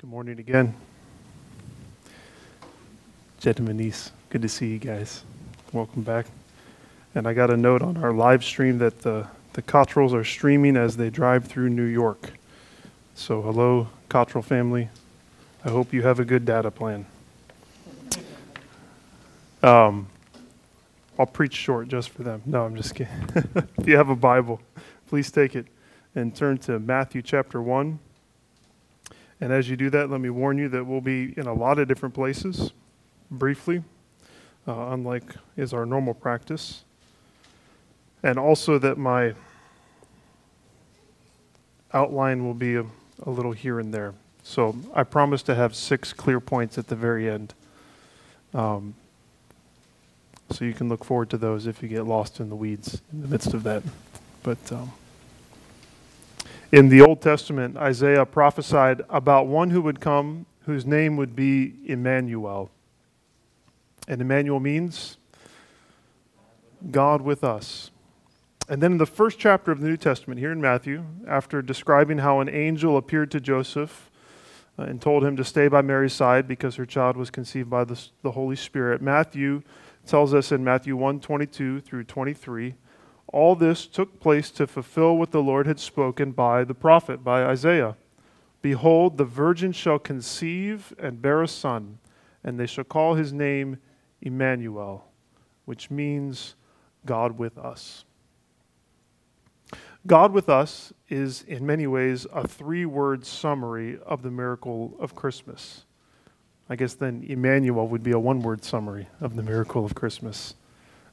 Good 0.00 0.10
morning 0.10 0.38
again. 0.38 0.74
Gentlemen, 3.40 3.78
niece, 3.78 4.12
good 4.30 4.42
to 4.42 4.48
see 4.48 4.68
you 4.68 4.78
guys. 4.78 5.24
Welcome 5.72 6.02
back. 6.02 6.26
And 7.16 7.26
I 7.26 7.34
got 7.34 7.50
a 7.50 7.56
note 7.56 7.82
on 7.82 7.96
our 7.96 8.12
live 8.12 8.44
stream 8.44 8.78
that 8.78 9.00
the, 9.00 9.26
the 9.54 9.62
Cottrells 9.62 10.14
are 10.14 10.22
streaming 10.22 10.76
as 10.76 10.96
they 10.96 11.10
drive 11.10 11.46
through 11.46 11.70
New 11.70 11.82
York. 11.82 12.30
So, 13.16 13.42
hello, 13.42 13.88
Cottrell 14.08 14.42
family. 14.42 14.88
I 15.64 15.70
hope 15.70 15.92
you 15.92 16.02
have 16.02 16.20
a 16.20 16.24
good 16.24 16.44
data 16.44 16.70
plan. 16.70 17.04
Um, 19.64 20.06
I'll 21.18 21.26
preach 21.26 21.56
short 21.56 21.88
just 21.88 22.10
for 22.10 22.22
them. 22.22 22.42
No, 22.46 22.64
I'm 22.64 22.76
just 22.76 22.94
kidding. 22.94 23.12
if 23.76 23.88
you 23.88 23.96
have 23.96 24.10
a 24.10 24.16
Bible, 24.16 24.60
please 25.08 25.32
take 25.32 25.56
it 25.56 25.66
and 26.14 26.36
turn 26.36 26.58
to 26.58 26.78
Matthew 26.78 27.20
chapter 27.20 27.60
1. 27.60 27.98
And 29.40 29.52
as 29.52 29.68
you 29.68 29.76
do 29.76 29.90
that, 29.90 30.10
let 30.10 30.20
me 30.20 30.30
warn 30.30 30.58
you 30.58 30.68
that 30.70 30.84
we'll 30.84 31.00
be 31.00 31.34
in 31.36 31.46
a 31.46 31.52
lot 31.52 31.78
of 31.78 31.86
different 31.86 32.14
places 32.14 32.72
briefly, 33.30 33.84
uh, 34.66 34.88
unlike 34.90 35.22
is 35.56 35.72
our 35.72 35.86
normal 35.86 36.14
practice. 36.14 36.84
And 38.22 38.38
also 38.38 38.78
that 38.78 38.98
my 38.98 39.34
outline 41.94 42.44
will 42.44 42.54
be 42.54 42.74
a, 42.74 42.84
a 43.22 43.30
little 43.30 43.52
here 43.52 43.78
and 43.78 43.94
there. 43.94 44.14
So 44.42 44.76
I 44.94 45.04
promise 45.04 45.42
to 45.44 45.54
have 45.54 45.74
six 45.74 46.12
clear 46.12 46.40
points 46.40 46.78
at 46.78 46.88
the 46.88 46.96
very 46.96 47.30
end. 47.30 47.54
Um, 48.54 48.94
so 50.50 50.64
you 50.64 50.72
can 50.72 50.88
look 50.88 51.04
forward 51.04 51.30
to 51.30 51.38
those 51.38 51.66
if 51.66 51.82
you 51.82 51.88
get 51.88 52.06
lost 52.06 52.40
in 52.40 52.48
the 52.48 52.56
weeds 52.56 53.02
in 53.12 53.22
the 53.22 53.28
midst 53.28 53.54
of 53.54 53.62
that. 53.62 53.82
But. 54.42 54.72
Um, 54.72 54.92
in 56.70 56.88
the 56.88 57.00
Old 57.00 57.20
Testament, 57.20 57.76
Isaiah 57.76 58.26
prophesied 58.26 59.02
about 59.08 59.46
one 59.46 59.70
who 59.70 59.80
would 59.82 60.00
come 60.00 60.46
whose 60.66 60.84
name 60.84 61.16
would 61.16 61.34
be 61.34 61.74
Emmanuel. 61.86 62.70
And 64.06 64.20
Emmanuel 64.20 64.60
means 64.60 65.16
God 66.90 67.22
with 67.22 67.42
us. 67.42 67.90
And 68.68 68.82
then 68.82 68.92
in 68.92 68.98
the 68.98 69.06
first 69.06 69.38
chapter 69.38 69.72
of 69.72 69.80
the 69.80 69.88
New 69.88 69.96
Testament, 69.96 70.40
here 70.40 70.52
in 70.52 70.60
Matthew, 70.60 71.04
after 71.26 71.62
describing 71.62 72.18
how 72.18 72.40
an 72.40 72.50
angel 72.50 72.98
appeared 72.98 73.30
to 73.30 73.40
Joseph 73.40 74.10
uh, 74.78 74.82
and 74.82 75.00
told 75.00 75.24
him 75.24 75.36
to 75.36 75.44
stay 75.44 75.68
by 75.68 75.80
Mary's 75.80 76.12
side 76.12 76.46
because 76.46 76.76
her 76.76 76.84
child 76.84 77.16
was 77.16 77.30
conceived 77.30 77.70
by 77.70 77.84
the, 77.84 77.98
the 78.22 78.32
Holy 78.32 78.56
Spirit, 78.56 79.00
Matthew 79.00 79.62
tells 80.06 80.34
us 80.34 80.52
in 80.52 80.64
Matthew 80.64 80.96
1 80.96 81.20
22 81.20 81.80
through 81.80 82.04
23 82.04 82.74
all 83.32 83.54
this 83.54 83.86
took 83.86 84.20
place 84.20 84.50
to 84.52 84.66
fulfill 84.66 85.16
what 85.16 85.30
the 85.30 85.42
Lord 85.42 85.66
had 85.66 85.78
spoken 85.78 86.32
by 86.32 86.64
the 86.64 86.74
prophet, 86.74 87.22
by 87.22 87.44
Isaiah. 87.44 87.96
Behold, 88.62 89.18
the 89.18 89.24
virgin 89.24 89.72
shall 89.72 89.98
conceive 89.98 90.94
and 90.98 91.22
bear 91.22 91.42
a 91.42 91.48
son, 91.48 91.98
and 92.42 92.58
they 92.58 92.66
shall 92.66 92.84
call 92.84 93.14
his 93.14 93.32
name 93.32 93.78
Emmanuel, 94.20 95.04
which 95.64 95.90
means 95.90 96.54
God 97.06 97.38
with 97.38 97.56
us. 97.58 98.04
God 100.06 100.32
with 100.32 100.48
us 100.48 100.92
is, 101.08 101.42
in 101.42 101.66
many 101.66 101.86
ways, 101.86 102.26
a 102.32 102.46
three 102.46 102.86
word 102.86 103.26
summary 103.26 103.98
of 104.06 104.22
the 104.22 104.30
miracle 104.30 104.96
of 104.98 105.14
Christmas. 105.14 105.84
I 106.68 106.76
guess 106.76 106.94
then 106.94 107.24
Emmanuel 107.28 107.88
would 107.88 108.02
be 108.02 108.12
a 108.12 108.18
one 108.18 108.40
word 108.40 108.64
summary 108.64 109.08
of 109.20 109.36
the 109.36 109.42
miracle 109.42 109.84
of 109.84 109.94
Christmas. 109.94 110.54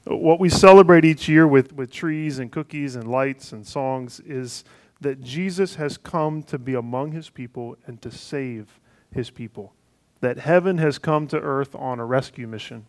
What 0.05 0.39
we 0.39 0.49
celebrate 0.49 1.03
each 1.03 1.27
year 1.27 1.47
with, 1.47 1.73
with 1.73 1.91
trees 1.91 2.37
and 2.37 2.51
cookies 2.51 2.95
and 2.95 3.09
lights 3.09 3.51
and 3.51 3.65
songs 3.65 4.19
is 4.19 4.63
that 5.01 5.21
Jesus 5.21 5.75
has 5.75 5.97
come 5.97 6.43
to 6.43 6.59
be 6.59 6.75
among 6.75 7.11
his 7.11 7.29
people 7.29 7.75
and 7.87 7.99
to 8.03 8.11
save 8.11 8.79
his 9.11 9.31
people. 9.31 9.73
That 10.21 10.37
heaven 10.37 10.77
has 10.77 10.99
come 10.99 11.27
to 11.27 11.39
earth 11.39 11.73
on 11.73 11.99
a 11.99 12.05
rescue 12.05 12.47
mission. 12.47 12.85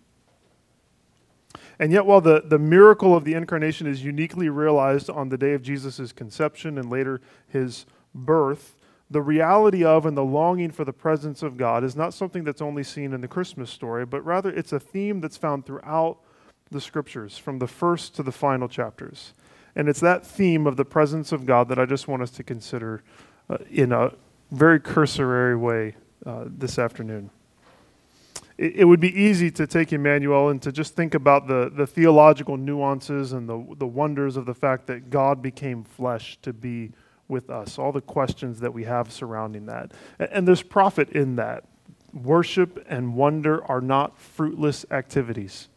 And 1.79 1.91
yet, 1.91 2.05
while 2.05 2.21
the, 2.21 2.43
the 2.45 2.59
miracle 2.59 3.17
of 3.17 3.25
the 3.25 3.33
incarnation 3.33 3.87
is 3.87 4.05
uniquely 4.05 4.51
realized 4.51 5.09
on 5.09 5.31
the 5.31 5.39
day 5.39 5.55
of 5.55 5.63
Jesus' 5.63 6.13
conception 6.13 6.77
and 6.77 6.91
later 6.91 7.21
his 7.49 7.87
birth, 8.15 8.77
the 9.11 9.23
reality 9.23 9.85
of 9.85 10.05
and 10.05 10.17
the 10.17 10.25
longing 10.25 10.71
for 10.71 10.85
the 10.85 10.93
presence 10.93 11.43
of 11.43 11.57
God 11.57 11.83
is 11.83 11.97
not 11.97 12.13
something 12.13 12.45
that's 12.45 12.63
only 12.63 12.83
seen 12.83 13.13
in 13.13 13.21
the 13.23 13.29
Christmas 13.29 13.71
story, 13.71 14.05
but 14.05 14.25
rather 14.25 14.51
it's 14.51 14.73
a 14.73 14.81
theme 14.81 15.21
that's 15.21 15.37
found 15.37 15.65
throughout 15.65 16.19
the 16.71 16.81
scriptures, 16.81 17.39
from 17.39 17.59
the 17.59 17.67
first 17.67 18.15
to 18.17 18.23
the 18.23 18.33
final 18.33 18.69
chapters. 18.69 19.33
And 19.75 19.89
it's 19.89 20.01
that 20.01 20.27
theme 20.27 20.67
of 20.67 20.77
the 20.77 20.85
presence 20.85 21.33
of 21.33 21.47
God 21.47 21.69
that 21.69 21.79
I 21.79 21.85
just 21.85 22.09
want 22.09 22.23
us 22.23 22.31
to 22.33 22.43
consider 22.43 23.03
uh, 23.49 23.59
in 23.71 23.93
a 23.93 24.13
very 24.51 24.81
cursory 24.81 25.57
way 25.57 25.95
uh, 26.25 26.45
this 26.47 26.79
afternoon. 26.79 27.31
It, 28.59 28.77
it, 28.77 28.85
would 28.85 29.01
be 29.01 29.15
easy 29.21 29.51
to 29.53 29.67
take 29.67 29.93
Emmanuel 29.93 30.49
and 30.49 30.63
to 30.63 30.73
just 30.73 30.97
think 30.97 31.15
about 31.15 31.47
the, 31.47 31.71
the 31.73 31.87
theological 31.87 32.57
nuances 32.57 33.33
and 33.33 33.47
the, 33.49 33.65
the 33.77 33.87
wonders 33.87 34.37
of 34.37 34.47
the 34.47 34.55
fact 34.55 34.87
that 34.87 35.11
God 35.11 35.43
became 35.43 35.85
flesh 35.85 36.39
to 36.43 36.53
be 36.53 36.93
with 37.29 37.51
us, 37.51 37.79
all 37.79 37.93
the 37.93 38.01
questions 38.01 38.61
that 38.61 38.73
we 38.73 38.85
have 38.85 39.13
surrounding 39.13 39.67
that. 39.67 39.93
And, 40.19 40.29
and 40.33 40.49
there's 40.49 40.63
profit 40.63 41.11
in 41.11 41.37
that. 41.37 41.65
Worship 42.15 42.83
and 42.89 43.15
wonder 43.15 43.63
are 43.67 43.83
not 43.83 44.19
fruitless 44.19 44.87
activities 44.91 45.69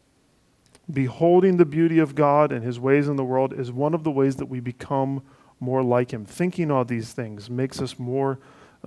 beholding 0.90 1.56
the 1.56 1.64
beauty 1.64 1.98
of 1.98 2.14
God 2.14 2.52
and 2.52 2.64
his 2.64 2.80
ways 2.80 3.08
in 3.08 3.16
the 3.16 3.24
world 3.24 3.52
is 3.52 3.72
one 3.72 3.94
of 3.94 4.04
the 4.04 4.10
ways 4.10 4.36
that 4.36 4.46
we 4.46 4.60
become 4.60 5.22
more 5.58 5.82
like 5.82 6.12
him. 6.12 6.24
Thinking 6.24 6.70
all 6.70 6.84
these 6.84 7.12
things 7.12 7.50
makes 7.50 7.80
us 7.80 7.98
more 7.98 8.38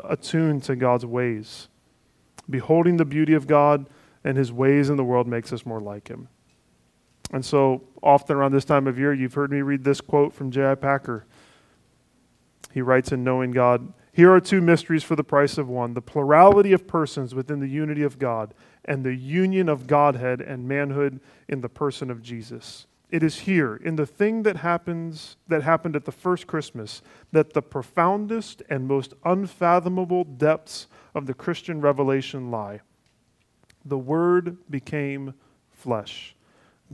attuned 0.04 0.64
to 0.64 0.76
God's 0.76 1.06
ways. 1.06 1.68
Beholding 2.50 2.98
the 2.98 3.06
beauty 3.06 3.34
of 3.34 3.48
God 3.48 3.88
and 4.24 4.38
his 4.38 4.52
ways 4.52 4.90
in 4.90 4.98
the 4.98 5.04
world 5.04 5.28
makes 5.28 5.54
us 5.54 5.66
more 5.66 5.80
like 5.80 6.08
him. 6.08 6.30
And 7.32 7.44
so, 7.44 7.84
often 8.02 8.36
around 8.36 8.52
this 8.52 8.66
time 8.66 8.86
of 8.86 9.00
year, 9.00 9.14
you've 9.14 9.34
heard 9.34 9.52
me 9.52 9.62
read 9.62 9.84
this 9.84 10.02
quote 10.02 10.34
from 10.34 10.52
J.I. 10.52 10.76
Packer. 10.76 11.26
He 12.74 12.82
writes 12.82 13.12
in 13.12 13.24
Knowing 13.24 13.52
God 13.52 13.94
Here 14.16 14.32
are 14.32 14.40
two 14.40 14.62
mysteries 14.62 15.04
for 15.04 15.16
the 15.16 15.24
price 15.24 15.58
of 15.58 15.68
one 15.68 15.96
the 15.96 16.02
plurality 16.02 16.72
of 16.72 16.88
persons 16.88 17.34
within 17.34 17.60
the 17.60 17.68
unity 17.68 18.04
of 18.04 18.20
God 18.20 18.54
and 18.86 19.04
the 19.04 19.16
union 19.16 19.68
of 19.68 19.88
Godhead 19.88 20.40
and 20.40 20.68
manhood 20.68 21.20
in 21.50 21.62
the 21.62 21.70
person 21.70 22.12
of 22.12 22.22
Jesus. 22.22 22.86
It 23.10 23.24
is 23.24 23.40
here, 23.40 23.76
in 23.76 23.96
the 23.96 24.06
thing 24.06 24.44
that 24.44 24.58
happens 24.58 25.38
that 25.48 25.64
happened 25.64 25.96
at 25.96 26.06
the 26.06 26.12
first 26.12 26.46
Christmas, 26.46 27.02
that 27.32 27.54
the 27.54 27.62
profoundest 27.62 28.62
and 28.70 28.88
most 28.88 29.14
unfathomable 29.24 30.24
depths 30.24 30.88
of 31.16 31.26
the 31.26 31.34
Christian 31.34 31.82
revelation 31.82 32.52
lie. 32.52 32.82
The 33.84 33.98
Word 33.98 34.58
became 34.70 35.34
flesh. 35.72 36.36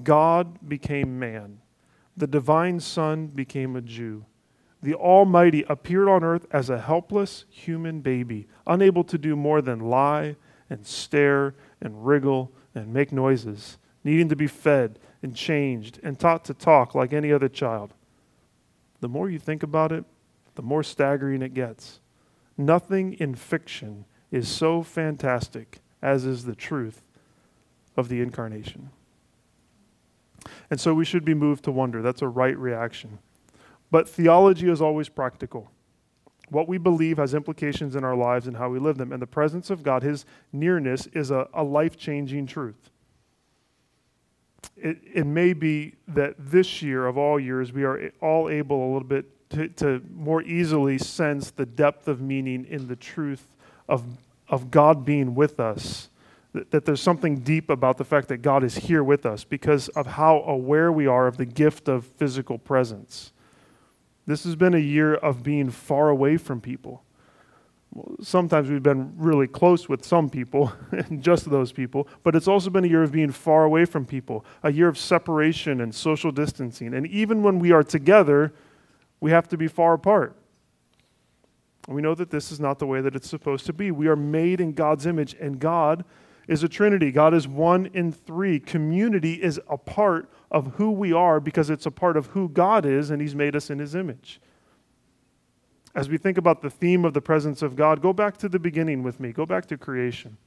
God 0.03 0.69
became 0.69 1.19
man. 1.19 1.59
The 2.15 2.27
divine 2.27 2.79
Son 2.79 3.27
became 3.27 3.75
a 3.75 3.81
Jew. 3.81 4.25
The 4.81 4.93
Almighty 4.93 5.63
appeared 5.67 6.07
on 6.07 6.23
earth 6.23 6.45
as 6.51 6.69
a 6.69 6.79
helpless 6.79 7.45
human 7.49 7.99
baby, 8.01 8.47
unable 8.65 9.03
to 9.05 9.17
do 9.17 9.35
more 9.35 9.61
than 9.61 9.79
lie 9.79 10.35
and 10.69 10.85
stare 10.85 11.55
and 11.81 12.05
wriggle 12.05 12.51
and 12.73 12.93
make 12.93 13.11
noises, 13.11 13.77
needing 14.03 14.29
to 14.29 14.35
be 14.35 14.47
fed 14.47 14.99
and 15.21 15.35
changed 15.35 15.99
and 16.01 16.17
taught 16.17 16.45
to 16.45 16.53
talk 16.53 16.95
like 16.95 17.11
any 17.11 17.31
other 17.31 17.49
child. 17.49 17.93
The 19.01 19.09
more 19.09 19.29
you 19.29 19.39
think 19.39 19.63
about 19.63 19.91
it, 19.91 20.05
the 20.55 20.61
more 20.61 20.83
staggering 20.83 21.41
it 21.41 21.53
gets. 21.53 21.99
Nothing 22.57 23.13
in 23.13 23.35
fiction 23.35 24.05
is 24.31 24.47
so 24.47 24.83
fantastic 24.83 25.79
as 26.01 26.25
is 26.25 26.45
the 26.45 26.55
truth 26.55 27.01
of 27.97 28.07
the 28.07 28.21
incarnation. 28.21 28.89
And 30.69 30.79
so 30.79 30.93
we 30.93 31.05
should 31.05 31.25
be 31.25 31.33
moved 31.33 31.65
to 31.65 31.71
wonder. 31.71 32.01
That's 32.01 32.21
a 32.21 32.27
right 32.27 32.57
reaction. 32.57 33.19
But 33.91 34.07
theology 34.07 34.69
is 34.69 34.81
always 34.81 35.09
practical. 35.09 35.71
What 36.49 36.67
we 36.67 36.77
believe 36.77 37.17
has 37.17 37.33
implications 37.33 37.95
in 37.95 38.03
our 38.03 38.15
lives 38.15 38.47
and 38.47 38.57
how 38.57 38.69
we 38.69 38.79
live 38.79 38.97
them. 38.97 39.11
And 39.11 39.21
the 39.21 39.27
presence 39.27 39.69
of 39.69 39.83
God, 39.83 40.03
His 40.03 40.25
nearness, 40.51 41.07
is 41.07 41.31
a, 41.31 41.47
a 41.53 41.63
life 41.63 41.97
changing 41.97 42.47
truth. 42.47 42.89
It, 44.75 44.97
it 45.13 45.25
may 45.25 45.53
be 45.53 45.95
that 46.07 46.35
this 46.37 46.81
year, 46.81 47.05
of 47.05 47.17
all 47.17 47.39
years, 47.39 47.71
we 47.71 47.83
are 47.83 48.11
all 48.21 48.49
able 48.49 48.83
a 48.83 48.89
little 48.93 49.07
bit 49.07 49.49
to, 49.49 49.67
to 49.69 50.01
more 50.13 50.41
easily 50.43 50.97
sense 50.97 51.51
the 51.51 51.65
depth 51.65 52.07
of 52.07 52.21
meaning 52.21 52.65
in 52.65 52.87
the 52.87 52.95
truth 52.95 53.55
of, 53.87 54.03
of 54.47 54.71
God 54.71 55.05
being 55.05 55.35
with 55.35 55.59
us. 55.59 56.09
That, 56.53 56.71
that 56.71 56.85
there's 56.85 57.01
something 57.01 57.39
deep 57.39 57.69
about 57.69 57.97
the 57.97 58.03
fact 58.03 58.27
that 58.29 58.37
God 58.37 58.63
is 58.63 58.75
here 58.75 59.03
with 59.03 59.25
us 59.25 59.43
because 59.43 59.87
of 59.89 60.07
how 60.07 60.41
aware 60.41 60.91
we 60.91 61.05
are 61.07 61.27
of 61.27 61.37
the 61.37 61.45
gift 61.45 61.87
of 61.87 62.05
physical 62.05 62.57
presence. 62.57 63.31
This 64.29 64.43
has 64.43 64.55
been 64.55 64.75
a 64.75 64.77
year 64.77 65.15
of 65.15 65.41
being 65.41 65.71
far 65.71 66.09
away 66.09 66.37
from 66.37 66.61
people. 66.61 67.03
Sometimes 68.21 68.69
we've 68.69 68.83
been 68.83 69.11
really 69.17 69.47
close 69.47 69.89
with 69.89 70.05
some 70.05 70.29
people, 70.29 70.71
and 70.91 71.23
just 71.23 71.49
those 71.49 71.71
people, 71.71 72.07
but 72.21 72.35
it's 72.35 72.47
also 72.47 72.69
been 72.69 72.85
a 72.85 72.87
year 72.87 73.01
of 73.01 73.11
being 73.11 73.31
far 73.31 73.63
away 73.63 73.85
from 73.85 74.05
people, 74.05 74.45
a 74.61 74.71
year 74.71 74.87
of 74.87 74.99
separation 74.99 75.81
and 75.81 75.95
social 75.95 76.31
distancing. 76.31 76.93
And 76.93 77.07
even 77.07 77.41
when 77.41 77.57
we 77.57 77.71
are 77.71 77.81
together, 77.81 78.53
we 79.19 79.31
have 79.31 79.47
to 79.47 79.57
be 79.57 79.67
far 79.67 79.95
apart. 79.95 80.35
We 81.87 82.03
know 82.03 82.13
that 82.13 82.29
this 82.29 82.51
is 82.51 82.59
not 82.59 82.77
the 82.77 82.85
way 82.85 83.01
that 83.01 83.15
it's 83.15 83.27
supposed 83.27 83.65
to 83.65 83.73
be. 83.73 83.89
We 83.89 84.09
are 84.09 84.15
made 84.15 84.61
in 84.61 84.73
God's 84.73 85.07
image, 85.07 85.35
and 85.39 85.59
God 85.59 86.05
is 86.49 86.63
a 86.63 86.67
Trinity. 86.67 87.11
God 87.11 87.35
is 87.35 87.47
one 87.47 87.85
in 87.93 88.11
three. 88.11 88.59
Community 88.59 89.35
is 89.35 89.61
a 89.69 89.77
part 89.77 90.27
of 90.49 90.73
who 90.75 90.89
we 90.89 91.13
are 91.13 91.39
because 91.39 91.69
it's 91.69 91.85
a 91.85 91.91
part 91.91 92.17
of 92.17 92.25
who 92.27 92.49
God 92.49 92.87
is, 92.87 93.11
and 93.11 93.21
He's 93.21 93.35
made 93.35 93.55
us 93.55 93.69
in 93.69 93.77
His 93.77 93.93
image. 93.93 94.41
As 95.93 96.09
we 96.09 96.17
think 96.17 96.39
about 96.39 96.63
the 96.63 96.69
theme 96.71 97.05
of 97.05 97.13
the 97.13 97.21
presence 97.21 97.61
of 97.61 97.75
God, 97.75 98.01
go 98.01 98.13
back 98.13 98.35
to 98.37 98.49
the 98.49 98.57
beginning 98.57 99.03
with 99.03 99.19
me. 99.19 99.31
Go 99.31 99.45
back 99.45 99.67
to 99.67 99.77
creation, 99.77 100.37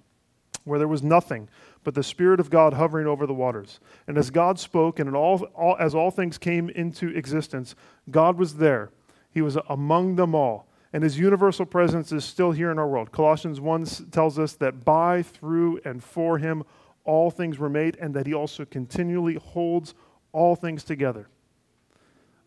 where 0.65 0.81
there 0.81 0.89
was 0.89 1.05
nothing 1.05 1.49
but 1.85 1.95
the 1.95 2.03
Spirit 2.03 2.41
of 2.41 2.51
God 2.51 2.75
hovering 2.75 3.07
over 3.07 3.25
the 3.25 3.33
waters. 3.33 3.79
And 4.09 4.19
as 4.19 4.31
God 4.31 4.59
spoke, 4.59 4.99
and 4.99 5.15
all, 5.15 5.45
all, 5.55 5.77
as 5.79 5.95
all 5.95 6.11
things 6.11 6.37
came 6.37 6.69
into 6.71 7.11
existence, 7.11 7.77
God 8.11 8.37
was 8.39 8.57
there. 8.57 8.91
He 9.31 9.41
was 9.41 9.57
among 9.69 10.17
them 10.17 10.35
all 10.35 10.67
and 10.93 11.03
his 11.03 11.19
universal 11.19 11.65
presence 11.65 12.13
is 12.13 12.25
still 12.25 12.53
here 12.53 12.71
in 12.71 12.79
our 12.79 12.89
world. 12.89 13.13
Colossians 13.13 13.61
1 13.61 13.87
tells 14.11 14.39
us 14.39 14.55
that 14.55 14.85
by, 14.85 15.23
through, 15.23 15.81
and 15.85 16.03
for 16.03 16.39
him 16.39 16.65
all 17.05 17.31
things 17.31 17.59
were 17.59 17.71
made, 17.71 17.97
and 17.97 18.15
that 18.15 18.27
he 18.27 18.35
also 18.35 18.65
continually 18.65 19.35
holds 19.35 19.95
all 20.33 20.55
things 20.55 20.85
together. 20.85 21.29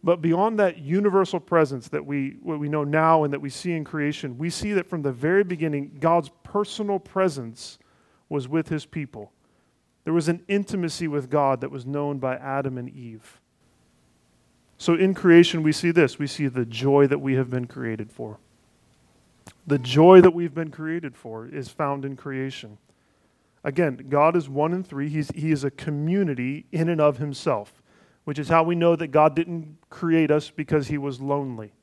But 0.04 0.22
beyond 0.22 0.60
that 0.60 0.78
universal 0.78 1.40
presence 1.40 1.88
that 1.88 2.06
we, 2.06 2.38
what 2.44 2.60
we 2.60 2.70
know 2.70 2.84
now 2.84 3.24
and 3.24 3.34
that 3.34 3.42
we 3.42 3.50
see 3.50 3.74
in 3.74 3.84
creation, 3.84 4.38
we 4.38 4.52
see 4.52 4.72
that 4.74 4.88
from 4.88 5.02
the 5.02 5.12
very 5.12 5.44
beginning, 5.44 5.98
God's 6.00 6.30
personal 6.44 7.00
presence 7.00 7.80
was 8.30 8.48
with 8.48 8.70
his 8.70 8.86
people. 8.86 9.32
There 10.04 10.14
was 10.14 10.30
an 10.30 10.44
intimacy 10.48 11.08
with 11.08 11.32
God 11.32 11.62
that 11.62 11.72
was 11.72 11.88
known 11.88 12.20
by 12.20 12.36
Adam 12.36 12.78
and 12.78 12.88
Eve. 12.88 13.42
So 14.78 14.94
in 14.94 15.14
creation, 15.14 15.64
we 15.64 15.72
see 15.72 15.92
this 15.92 16.20
we 16.20 16.28
see 16.28 16.48
the 16.48 16.66
joy 16.66 17.08
that 17.08 17.20
we 17.20 17.36
have 17.36 17.50
been 17.50 17.68
created 17.68 18.12
for. 18.12 18.40
The 19.68 19.80
joy 19.80 20.22
that 20.22 20.32
we've 20.32 20.54
been 20.54 20.72
created 20.72 21.16
for 21.16 21.48
is 21.48 21.70
found 21.70 22.06
in 22.06 22.16
creation. 22.16 22.78
Again, 23.64 24.06
God 24.10 24.36
is 24.36 24.48
one 24.48 24.74
in 24.74 24.84
three. 24.84 25.10
He's, 25.10 25.32
he 25.32 25.52
is 25.52 25.64
a 25.64 25.72
community 25.72 26.66
in 26.72 26.88
and 26.88 27.02
of 27.02 27.18
himself, 27.18 27.82
which 28.24 28.38
is 28.38 28.50
how 28.50 28.62
we 28.62 28.76
know 28.76 28.96
that 28.96 29.08
God 29.08 29.36
didn't 29.36 29.78
create 29.90 30.30
us 30.30 30.52
because 30.52 30.88
he 30.88 31.00
was 31.00 31.20
lonely. 31.20 31.74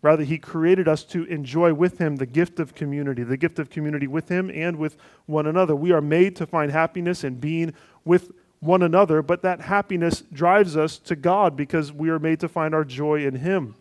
Rather, 0.00 0.22
he 0.22 0.38
created 0.38 0.88
us 0.88 1.04
to 1.04 1.24
enjoy 1.24 1.74
with 1.74 1.98
him 1.98 2.16
the 2.16 2.26
gift 2.26 2.58
of 2.58 2.74
community, 2.74 3.22
the 3.22 3.36
gift 3.36 3.58
of 3.58 3.70
community 3.70 4.06
with 4.06 4.30
him 4.30 4.50
and 4.50 4.76
with 4.76 4.96
one 5.26 5.46
another. 5.46 5.76
We 5.76 5.92
are 5.92 6.02
made 6.02 6.36
to 6.36 6.46
find 6.46 6.70
happiness 6.70 7.24
in 7.24 7.36
being 7.36 7.74
with 8.04 8.32
one 8.64 8.82
another, 8.82 9.22
but 9.22 9.42
that 9.42 9.60
happiness 9.60 10.22
drives 10.32 10.76
us 10.76 10.98
to 10.98 11.16
God 11.16 11.56
because 11.56 11.92
we 11.92 12.08
are 12.08 12.18
made 12.18 12.40
to 12.40 12.48
find 12.48 12.74
our 12.74 12.84
joy 12.84 13.24
in 13.24 13.36
Him. 13.36 13.76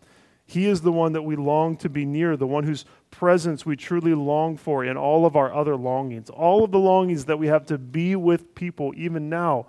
He 0.46 0.68
is 0.68 0.82
the 0.82 0.92
one 0.92 1.14
that 1.14 1.22
we 1.22 1.36
long 1.36 1.78
to 1.78 1.90
be 1.90 2.06
near, 2.06 2.36
the 2.36 2.46
one 2.46 2.66
whose 2.66 2.86
presence 3.10 3.66
we 3.66 3.76
truly 3.76 4.14
long 4.14 4.58
for 4.58 4.84
in 4.84 4.98
all 4.98 5.26
of 5.26 5.36
our 5.36 5.54
other 5.54 5.76
longings. 5.76 6.30
All 6.30 6.64
of 6.64 6.72
the 6.72 6.80
longings 6.80 7.26
that 7.26 7.40
we 7.40 7.48
have 7.48 7.66
to 7.68 7.78
be 7.78 8.16
with 8.16 8.54
people, 8.54 8.94
even 8.96 9.30
now, 9.30 9.68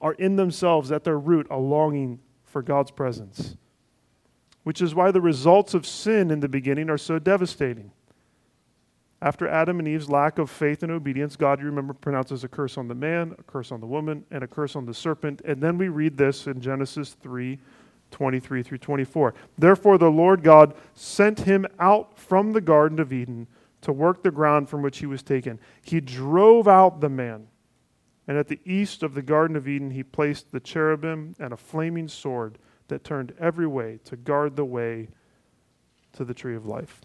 are 0.00 0.14
in 0.14 0.36
themselves, 0.36 0.90
at 0.90 1.04
their 1.04 1.18
root, 1.18 1.46
a 1.50 1.58
longing 1.58 2.20
for 2.44 2.62
God's 2.62 2.90
presence. 2.90 3.56
Which 4.62 4.80
is 4.80 4.94
why 4.94 5.10
the 5.10 5.20
results 5.20 5.74
of 5.74 5.86
sin 5.86 6.30
in 6.30 6.40
the 6.40 6.48
beginning 6.48 6.88
are 6.88 6.98
so 6.98 7.18
devastating. 7.18 7.90
After 9.24 9.48
Adam 9.48 9.78
and 9.78 9.88
Eve's 9.88 10.10
lack 10.10 10.38
of 10.38 10.50
faith 10.50 10.82
and 10.82 10.92
obedience, 10.92 11.34
God, 11.34 11.58
you 11.58 11.64
remember, 11.64 11.94
pronounces 11.94 12.44
a 12.44 12.48
curse 12.48 12.76
on 12.76 12.88
the 12.88 12.94
man, 12.94 13.34
a 13.38 13.42
curse 13.42 13.72
on 13.72 13.80
the 13.80 13.86
woman, 13.86 14.26
and 14.30 14.44
a 14.44 14.46
curse 14.46 14.76
on 14.76 14.84
the 14.84 14.92
serpent. 14.92 15.40
And 15.46 15.62
then 15.62 15.78
we 15.78 15.88
read 15.88 16.18
this 16.18 16.46
in 16.46 16.60
Genesis 16.60 17.14
3 17.14 17.58
23 18.10 18.62
through 18.62 18.78
24. 18.78 19.34
Therefore, 19.56 19.96
the 19.96 20.10
Lord 20.10 20.42
God 20.42 20.74
sent 20.92 21.40
him 21.40 21.66
out 21.80 22.18
from 22.18 22.52
the 22.52 22.60
Garden 22.60 23.00
of 23.00 23.14
Eden 23.14 23.48
to 23.80 23.94
work 23.94 24.22
the 24.22 24.30
ground 24.30 24.68
from 24.68 24.82
which 24.82 24.98
he 24.98 25.06
was 25.06 25.22
taken. 25.22 25.58
He 25.82 26.02
drove 26.02 26.68
out 26.68 27.00
the 27.00 27.08
man. 27.08 27.46
And 28.28 28.36
at 28.36 28.48
the 28.48 28.60
east 28.66 29.02
of 29.02 29.14
the 29.14 29.22
Garden 29.22 29.56
of 29.56 29.66
Eden, 29.66 29.90
he 29.90 30.02
placed 30.02 30.52
the 30.52 30.60
cherubim 30.60 31.34
and 31.40 31.54
a 31.54 31.56
flaming 31.56 32.08
sword 32.08 32.58
that 32.88 33.04
turned 33.04 33.32
every 33.40 33.66
way 33.66 34.00
to 34.04 34.16
guard 34.16 34.54
the 34.54 34.66
way 34.66 35.08
to 36.12 36.26
the 36.26 36.34
tree 36.34 36.54
of 36.54 36.66
life 36.66 37.00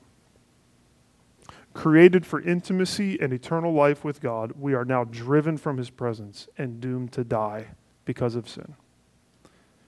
created 1.73 2.25
for 2.25 2.41
intimacy 2.41 3.19
and 3.19 3.31
eternal 3.31 3.73
life 3.73 4.03
with 4.03 4.21
God, 4.21 4.53
we 4.59 4.73
are 4.73 4.85
now 4.85 5.03
driven 5.03 5.57
from 5.57 5.77
his 5.77 5.89
presence 5.89 6.47
and 6.57 6.79
doomed 6.79 7.11
to 7.13 7.23
die 7.23 7.67
because 8.05 8.35
of 8.35 8.49
sin. 8.49 8.75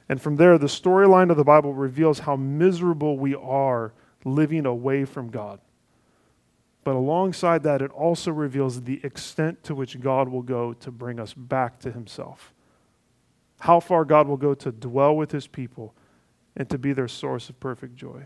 And 0.07 0.21
from 0.21 0.35
there, 0.35 0.57
the 0.57 0.67
storyline 0.67 1.31
of 1.31 1.37
the 1.37 1.43
Bible 1.43 1.73
reveals 1.73 2.19
how 2.19 2.35
miserable 2.35 3.17
we 3.17 3.33
are 3.33 3.93
living 4.25 4.65
away 4.65 5.05
from 5.05 5.29
God. 5.29 5.59
But 6.83 6.95
alongside 6.95 7.63
that, 7.63 7.81
it 7.81 7.91
also 7.91 8.31
reveals 8.31 8.81
the 8.81 8.99
extent 9.03 9.63
to 9.63 9.75
which 9.75 9.99
God 9.99 10.29
will 10.29 10.41
go 10.41 10.73
to 10.73 10.91
bring 10.91 11.19
us 11.19 11.33
back 11.33 11.79
to 11.79 11.91
himself. 11.91 12.53
How 13.61 13.79
far 13.79 14.03
God 14.03 14.27
will 14.27 14.37
go 14.37 14.53
to 14.55 14.71
dwell 14.71 15.15
with 15.15 15.31
his 15.31 15.47
people 15.47 15.93
and 16.55 16.69
to 16.69 16.77
be 16.77 16.93
their 16.93 17.07
source 17.07 17.49
of 17.49 17.59
perfect 17.59 17.95
joy. 17.95 18.25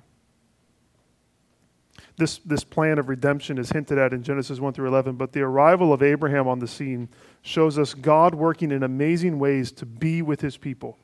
This, 2.17 2.39
this 2.45 2.63
plan 2.63 2.97
of 2.97 3.09
redemption 3.09 3.57
is 3.57 3.69
hinted 3.69 3.97
at 3.97 4.13
in 4.13 4.23
Genesis 4.23 4.59
1 4.59 4.73
through 4.73 4.87
11, 4.87 5.15
but 5.15 5.33
the 5.33 5.41
arrival 5.41 5.91
of 5.91 6.01
Abraham 6.01 6.47
on 6.47 6.59
the 6.59 6.67
scene 6.67 7.09
shows 7.41 7.77
us 7.77 7.93
God 7.93 8.33
working 8.33 8.71
in 8.71 8.83
amazing 8.83 9.37
ways 9.37 9.71
to 9.73 9.85
be 9.85 10.21
with 10.21 10.39
his 10.39 10.55
people. 10.55 10.97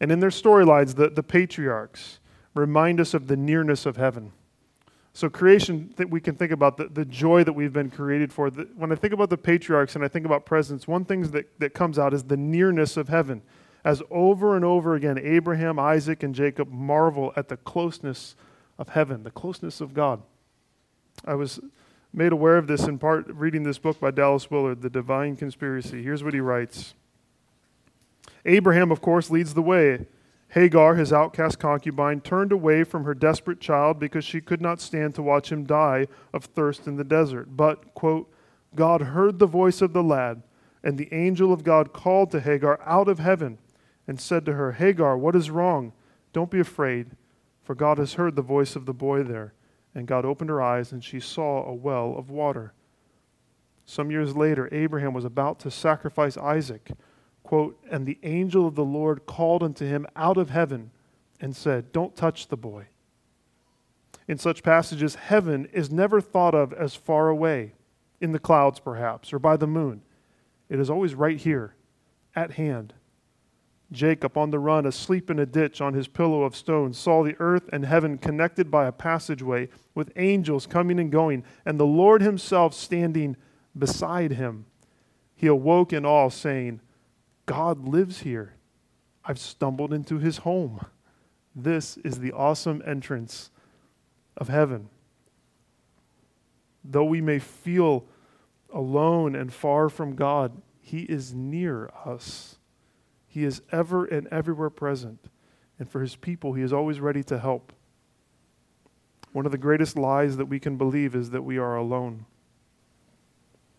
And 0.00 0.10
in 0.10 0.20
their 0.20 0.30
storylines, 0.30 0.96
the, 0.96 1.10
the 1.10 1.22
patriarchs 1.22 2.20
remind 2.54 3.00
us 3.00 3.12
of 3.12 3.26
the 3.26 3.36
nearness 3.36 3.84
of 3.84 3.96
heaven. 3.96 4.32
So, 5.12 5.28
creation, 5.28 5.94
that 5.96 6.10
we 6.10 6.20
can 6.20 6.34
think 6.34 6.50
about 6.50 6.76
the, 6.76 6.88
the 6.88 7.04
joy 7.04 7.44
that 7.44 7.52
we've 7.52 7.72
been 7.72 7.90
created 7.90 8.32
for. 8.32 8.50
The, 8.50 8.68
when 8.76 8.90
I 8.90 8.96
think 8.96 9.12
about 9.12 9.30
the 9.30 9.36
patriarchs 9.36 9.94
and 9.94 10.04
I 10.04 10.08
think 10.08 10.26
about 10.26 10.44
presence, 10.44 10.88
one 10.88 11.04
thing 11.04 11.22
that, 11.30 11.60
that 11.60 11.72
comes 11.72 11.98
out 11.98 12.12
is 12.12 12.24
the 12.24 12.36
nearness 12.36 12.96
of 12.96 13.08
heaven. 13.08 13.42
As 13.84 14.02
over 14.10 14.56
and 14.56 14.64
over 14.64 14.94
again, 14.94 15.18
Abraham, 15.18 15.78
Isaac, 15.78 16.22
and 16.22 16.34
Jacob 16.34 16.72
marvel 16.72 17.32
at 17.36 17.48
the 17.48 17.56
closeness 17.58 18.34
of 18.78 18.90
heaven, 18.90 19.22
the 19.22 19.30
closeness 19.30 19.80
of 19.80 19.94
God. 19.94 20.22
I 21.24 21.34
was 21.34 21.60
made 22.12 22.32
aware 22.32 22.56
of 22.56 22.66
this 22.66 22.84
in 22.84 22.98
part 22.98 23.26
reading 23.28 23.62
this 23.64 23.78
book 23.78 24.00
by 24.00 24.10
Dallas 24.10 24.50
Willard, 24.50 24.82
The 24.82 24.90
Divine 24.90 25.36
Conspiracy. 25.36 26.02
Here's 26.02 26.22
what 26.24 26.34
he 26.34 26.40
writes 26.40 26.94
Abraham, 28.44 28.90
of 28.90 29.00
course, 29.00 29.30
leads 29.30 29.54
the 29.54 29.62
way. 29.62 30.06
Hagar, 30.48 30.94
his 30.94 31.12
outcast 31.12 31.58
concubine, 31.58 32.20
turned 32.20 32.52
away 32.52 32.84
from 32.84 33.04
her 33.04 33.14
desperate 33.14 33.60
child 33.60 33.98
because 33.98 34.24
she 34.24 34.40
could 34.40 34.60
not 34.60 34.80
stand 34.80 35.14
to 35.16 35.22
watch 35.22 35.50
him 35.50 35.64
die 35.64 36.06
of 36.32 36.44
thirst 36.44 36.86
in 36.86 36.96
the 36.96 37.02
desert. 37.04 37.56
But, 37.56 37.92
quote, 37.94 38.32
God 38.74 39.00
heard 39.00 39.38
the 39.38 39.46
voice 39.46 39.82
of 39.82 39.92
the 39.92 40.02
lad, 40.02 40.42
and 40.84 40.96
the 40.96 41.12
angel 41.12 41.52
of 41.52 41.64
God 41.64 41.92
called 41.92 42.30
to 42.30 42.40
Hagar 42.40 42.78
out 42.84 43.08
of 43.08 43.18
heaven 43.18 43.58
and 44.06 44.20
said 44.20 44.44
to 44.46 44.52
her, 44.52 44.72
Hagar, 44.72 45.16
what 45.18 45.34
is 45.34 45.50
wrong? 45.50 45.92
Don't 46.32 46.50
be 46.50 46.60
afraid 46.60 47.10
for 47.64 47.74
God 47.74 47.98
has 47.98 48.14
heard 48.14 48.36
the 48.36 48.42
voice 48.42 48.76
of 48.76 48.86
the 48.86 48.92
boy 48.92 49.22
there. 49.22 49.54
And 49.94 50.06
God 50.06 50.24
opened 50.24 50.50
her 50.50 50.62
eyes, 50.62 50.92
and 50.92 51.02
she 51.02 51.20
saw 51.20 51.64
a 51.64 51.74
well 51.74 52.14
of 52.16 52.30
water. 52.30 52.72
Some 53.86 54.10
years 54.10 54.36
later, 54.36 54.68
Abraham 54.72 55.14
was 55.14 55.24
about 55.24 55.58
to 55.60 55.70
sacrifice 55.70 56.36
Isaac. 56.36 56.90
Quote, 57.42 57.78
and 57.90 58.06
the 58.06 58.18
angel 58.22 58.66
of 58.66 58.74
the 58.74 58.84
Lord 58.84 59.26
called 59.26 59.62
unto 59.62 59.86
him 59.86 60.06
out 60.16 60.36
of 60.36 60.50
heaven 60.50 60.90
and 61.40 61.54
said, 61.54 61.92
Don't 61.92 62.16
touch 62.16 62.48
the 62.48 62.56
boy. 62.56 62.86
In 64.26 64.38
such 64.38 64.62
passages, 64.62 65.16
heaven 65.16 65.68
is 65.72 65.90
never 65.90 66.20
thought 66.20 66.54
of 66.54 66.72
as 66.72 66.94
far 66.94 67.28
away, 67.28 67.74
in 68.20 68.32
the 68.32 68.38
clouds 68.38 68.80
perhaps, 68.80 69.32
or 69.32 69.38
by 69.38 69.56
the 69.56 69.66
moon. 69.66 70.02
It 70.70 70.80
is 70.80 70.88
always 70.88 71.14
right 71.14 71.38
here, 71.38 71.74
at 72.34 72.52
hand. 72.52 72.94
Jacob, 73.94 74.36
on 74.36 74.50
the 74.50 74.58
run, 74.58 74.84
asleep 74.84 75.30
in 75.30 75.38
a 75.38 75.46
ditch 75.46 75.80
on 75.80 75.94
his 75.94 76.08
pillow 76.08 76.42
of 76.42 76.54
stone, 76.54 76.92
saw 76.92 77.22
the 77.22 77.36
earth 77.38 77.68
and 77.72 77.86
heaven 77.86 78.18
connected 78.18 78.70
by 78.70 78.86
a 78.86 78.92
passageway 78.92 79.68
with 79.94 80.12
angels 80.16 80.66
coming 80.66 81.00
and 81.00 81.10
going, 81.10 81.44
and 81.64 81.80
the 81.80 81.86
Lord 81.86 82.20
himself 82.20 82.74
standing 82.74 83.36
beside 83.78 84.32
him. 84.32 84.66
He 85.34 85.46
awoke 85.46 85.92
in 85.92 86.04
awe, 86.04 86.28
saying, 86.28 86.80
God 87.46 87.88
lives 87.88 88.20
here. 88.20 88.54
I've 89.24 89.38
stumbled 89.38 89.92
into 89.92 90.18
his 90.18 90.38
home. 90.38 90.84
This 91.54 91.96
is 91.98 92.18
the 92.18 92.32
awesome 92.32 92.82
entrance 92.86 93.50
of 94.36 94.48
heaven. 94.48 94.90
Though 96.84 97.04
we 97.04 97.20
may 97.20 97.38
feel 97.38 98.04
alone 98.72 99.34
and 99.34 99.52
far 99.52 99.88
from 99.88 100.14
God, 100.16 100.60
he 100.80 101.02
is 101.02 101.32
near 101.32 101.90
us. 102.04 102.56
He 103.34 103.42
is 103.42 103.62
ever 103.72 104.04
and 104.04 104.28
everywhere 104.28 104.70
present. 104.70 105.18
And 105.80 105.90
for 105.90 106.00
his 106.00 106.14
people, 106.14 106.52
he 106.52 106.62
is 106.62 106.72
always 106.72 107.00
ready 107.00 107.24
to 107.24 107.40
help. 107.40 107.72
One 109.32 109.44
of 109.44 109.50
the 109.50 109.58
greatest 109.58 109.96
lies 109.96 110.36
that 110.36 110.46
we 110.46 110.60
can 110.60 110.76
believe 110.76 111.16
is 111.16 111.30
that 111.30 111.42
we 111.42 111.58
are 111.58 111.74
alone. 111.74 112.26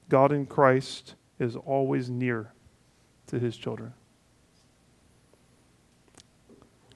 God 0.09 0.33
in 0.33 0.45
Christ 0.45 1.15
is 1.39 1.55
always 1.55 2.09
near 2.09 2.51
to 3.27 3.39
his 3.39 3.55
children. 3.55 3.93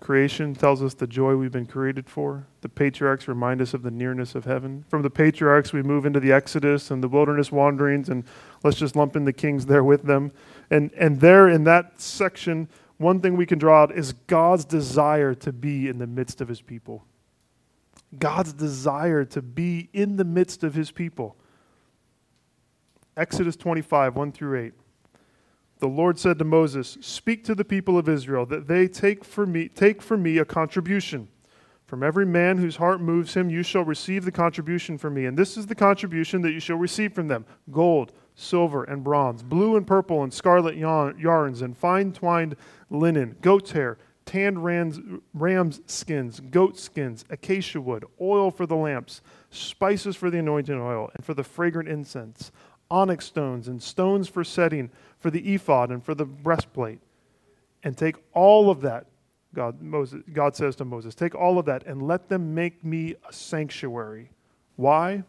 Creation 0.02 0.54
tells 0.54 0.84
us 0.84 0.94
the 0.94 1.08
joy 1.08 1.38
we've 1.38 1.54
been 1.54 1.66
created 1.66 2.10
for. 2.10 2.48
The 2.60 2.68
patriarchs 2.68 3.30
remind 3.30 3.62
us 3.62 3.74
of 3.74 3.84
the 3.84 3.92
nearness 3.92 4.36
of 4.36 4.44
heaven. 4.44 4.84
From 4.90 5.02
the 5.02 5.10
patriarchs, 5.10 5.72
we 5.72 5.82
move 5.82 6.06
into 6.06 6.20
the 6.20 6.34
Exodus 6.34 6.92
and 6.92 7.02
the 7.02 7.08
wilderness 7.08 7.54
wanderings, 7.54 8.10
and 8.10 8.26
let's 8.66 8.78
just 8.78 8.98
lump 8.98 9.16
in 9.16 9.24
the 9.24 9.32
kings 9.32 9.66
there 9.68 9.84
with 9.84 10.04
them. 10.04 10.34
And, 10.72 10.92
and 10.94 11.20
there 11.20 11.50
in 11.50 11.64
that 11.66 12.00
section, 12.00 12.70
one 12.98 13.22
thing 13.22 13.36
we 13.36 13.46
can 13.46 13.60
draw 13.60 13.84
out 13.84 13.98
is 13.98 14.14
God's 14.14 14.66
desire 14.66 15.34
to 15.36 15.52
be 15.52 15.88
in 15.88 15.98
the 15.98 16.08
midst 16.08 16.42
of 16.42 16.48
his 16.48 16.62
people. 16.62 17.06
God's 18.18 18.54
desire 18.54 19.26
to 19.26 19.42
be 19.42 19.90
in 19.94 20.18
the 20.18 20.24
midst 20.24 20.64
of 20.64 20.74
his 20.74 20.92
people. 20.92 21.36
Exodus 23.18 23.56
25, 23.56 24.16
1 24.16 24.32
through 24.32 24.60
8 24.60 24.74
the 25.80 25.88
Lord 25.88 26.20
said 26.20 26.38
to 26.40 26.46
Moses, 26.46 26.98
Speak 27.02 27.44
to 27.46 27.56
the 27.56 27.66
people 27.66 27.98
of 27.98 28.10
Israel 28.10 28.46
that 28.48 28.68
they 28.68 28.88
take 28.88 29.24
for 29.24 29.46
me, 29.46 29.70
take 29.70 30.02
for 30.02 30.18
me 30.18 30.38
a 30.38 30.46
contribution. 30.46 31.30
From 31.86 32.04
every 32.04 32.26
man 32.26 32.58
whose 32.58 32.76
heart 32.76 33.02
moves 33.02 33.34
him, 33.34 33.50
you 33.50 33.64
shall 33.64 33.84
receive 33.84 34.24
the 34.24 34.32
contribution 34.32 34.98
from 34.98 35.16
me. 35.16 35.26
And 35.26 35.38
this 35.38 35.58
is 35.58 35.66
the 35.66 35.76
contribution 35.76 36.42
that 36.42 36.52
you 36.52 36.60
shall 36.60 36.76
receive 36.76 37.14
from 37.14 37.28
them 37.28 37.46
gold, 37.72 38.12
silver, 38.40 38.84
and 38.84 39.04
bronze, 39.04 39.44
blue 39.44 39.76
and 39.76 39.86
purple 39.86 40.24
and 40.24 40.34
scarlet 40.34 40.76
yarns, 40.76 41.62
and 41.62 41.78
fine 41.78 42.12
twined 42.14 42.56
linen, 42.90 43.36
goat's 43.42 43.72
hair, 43.72 43.98
tanned 44.26 44.64
rams, 44.64 45.00
ram's 45.34 45.82
skins, 45.88 46.40
goat 46.40 46.78
skins, 46.78 47.26
acacia 47.30 47.82
wood, 47.82 48.06
oil 48.22 48.52
for 48.52 48.66
the 48.66 48.76
lamps, 48.76 49.22
spices 49.50 50.16
for 50.16 50.30
the 50.30 50.40
anointing 50.40 50.80
oil, 50.80 51.10
and 51.16 51.26
for 51.26 51.34
the 51.34 51.44
fragrant 51.44 51.90
incense, 51.90 52.52
onyx 52.92 53.26
stones, 53.26 53.68
and 53.68 53.82
stones 53.82 54.28
for 54.28 54.44
setting 54.44 54.90
for 55.18 55.32
the 55.32 55.54
ephod 55.54 55.90
and 55.90 56.04
for 56.04 56.16
the 56.16 56.26
breastplate. 56.26 57.00
And 57.84 57.98
take 57.98 58.18
all 58.34 58.70
of 58.70 58.82
that, 58.82 59.06
God, 59.56 59.82
Moses, 59.82 60.22
God 60.32 60.56
says 60.56 60.76
to 60.76 60.86
Moses, 60.86 61.16
take 61.16 61.34
all 61.34 61.58
of 61.58 61.66
that 61.66 61.86
and 61.88 62.02
let 62.02 62.30
them 62.30 62.54
make 62.54 62.84
me 62.84 63.16
a 63.28 63.34
sanctuary. 63.34 64.30
Why? 64.76 65.24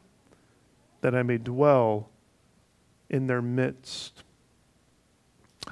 That 1.01 1.15
I 1.15 1.23
may 1.23 1.39
dwell 1.39 2.11
in 3.11 3.27
their 3.27 3.43
midst. 3.43 4.23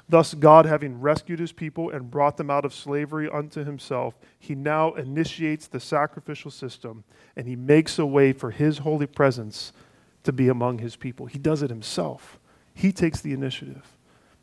Thus, 0.09 0.35
God, 0.35 0.67
having 0.67 1.01
rescued 1.01 1.39
his 1.39 1.53
people 1.53 1.91
and 1.91 2.11
brought 2.11 2.37
them 2.37 2.51
out 2.51 2.65
of 2.65 2.75
slavery 2.75 3.29
unto 3.29 3.65
himself, 3.65 4.19
he 4.39 4.55
now 4.55 4.93
initiates 4.95 5.67
the 5.67 5.81
sacrificial 5.81 6.51
system 6.51 7.05
and 7.37 7.47
he 7.47 7.57
makes 7.57 7.99
a 7.99 8.07
way 8.07 8.33
for 8.33 8.51
his 8.51 8.79
holy 8.79 9.07
presence 9.07 9.73
to 10.25 10.33
be 10.33 10.49
among 10.49 10.79
his 10.79 10.97
people. 10.97 11.27
He 11.27 11.39
does 11.39 11.63
it 11.63 11.71
himself, 11.71 12.39
he 12.75 12.93
takes 12.93 13.21
the 13.21 13.33
initiative 13.33 13.99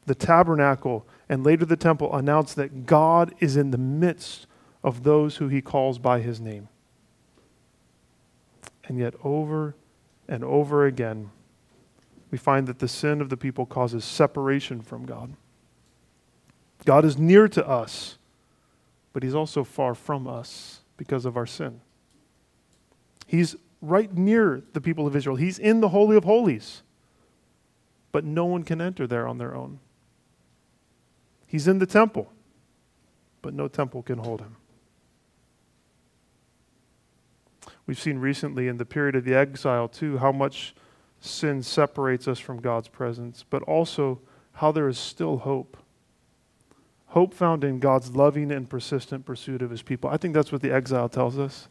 the 0.06 0.16
tabernacle, 0.16 1.06
and 1.28 1.44
later 1.44 1.66
the 1.66 1.76
temple 1.76 2.16
announce 2.16 2.54
that 2.54 2.86
God 2.86 3.34
is 3.40 3.58
in 3.58 3.72
the 3.72 3.78
midst 3.78 4.48
of 4.84 5.04
those 5.04 5.38
who 5.38 5.48
he 5.48 5.62
calls 5.62 5.98
by 5.98 6.20
his 6.20 6.40
name. 6.40 6.70
And 8.88 9.00
yet, 9.00 9.16
over 9.24 9.76
and 10.28 10.44
over 10.44 10.86
again, 10.86 11.32
we 12.36 12.38
find 12.38 12.68
that 12.68 12.80
the 12.80 12.88
sin 12.90 13.22
of 13.22 13.30
the 13.30 13.38
people 13.38 13.66
causes 13.66 14.04
separation 14.04 14.82
from 14.82 15.06
God. 15.06 15.32
God 16.84 17.06
is 17.06 17.18
near 17.18 17.48
to 17.48 17.66
us, 17.66 18.18
but 19.14 19.24
he's 19.24 19.34
also 19.34 19.64
far 19.64 19.96
from 19.96 20.28
us 20.28 20.82
because 20.98 21.24
of 21.24 21.38
our 21.38 21.46
sin. 21.46 21.80
He's 23.26 23.56
right 23.82 24.14
near 24.14 24.62
the 24.74 24.82
people 24.82 25.08
of 25.08 25.16
Israel, 25.16 25.38
he's 25.38 25.58
in 25.58 25.80
the 25.80 25.88
Holy 25.88 26.18
of 26.18 26.26
Holies, 26.26 26.82
but 28.12 28.26
no 28.26 28.44
one 28.44 28.64
can 28.64 28.82
enter 28.82 29.08
there 29.08 29.26
on 29.26 29.38
their 29.38 29.56
own. 29.56 29.80
He's 31.48 31.70
in 31.70 31.80
the 31.80 31.86
temple, 31.86 32.30
but 33.42 33.54
no 33.54 33.70
temple 33.70 34.04
can 34.04 34.18
hold 34.18 34.42
him. 34.42 34.58
We've 37.88 37.98
seen 37.98 38.18
recently 38.18 38.68
in 38.68 38.76
the 38.76 38.84
period 38.84 39.16
of 39.16 39.24
the 39.24 39.36
exile, 39.36 39.88
too, 39.88 40.18
how 40.18 40.34
much 40.34 40.76
sin 41.26 41.64
separates 41.64 42.28
us 42.28 42.40
from 42.40 42.62
God's 42.62 42.88
presence, 42.88 43.44
but 43.50 43.64
also 43.64 44.20
how 44.54 44.72
there 44.72 44.88
is 44.88 44.98
still 44.98 45.38
hope. 45.38 45.78
Hope 47.08 47.34
found 47.34 47.64
in 47.64 47.80
God's 47.80 48.12
loving 48.12 48.52
and 48.52 48.70
persistent 48.70 49.26
pursuit 49.26 49.62
of 49.62 49.70
his 49.70 49.82
people. 49.82 50.10
I 50.10 50.18
think 50.18 50.34
that's 50.34 50.52
what 50.52 50.62
the 50.62 50.74
exile 50.74 51.10
tells 51.10 51.38
us. 51.38 51.68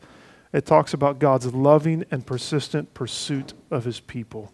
It 0.52 0.66
talks 0.66 0.94
about 0.94 1.18
God's 1.18 1.52
loving 1.52 2.04
and 2.10 2.24
persistent 2.24 2.94
pursuit 2.94 3.54
of 3.70 3.84
his 3.84 4.00
people. 4.00 4.52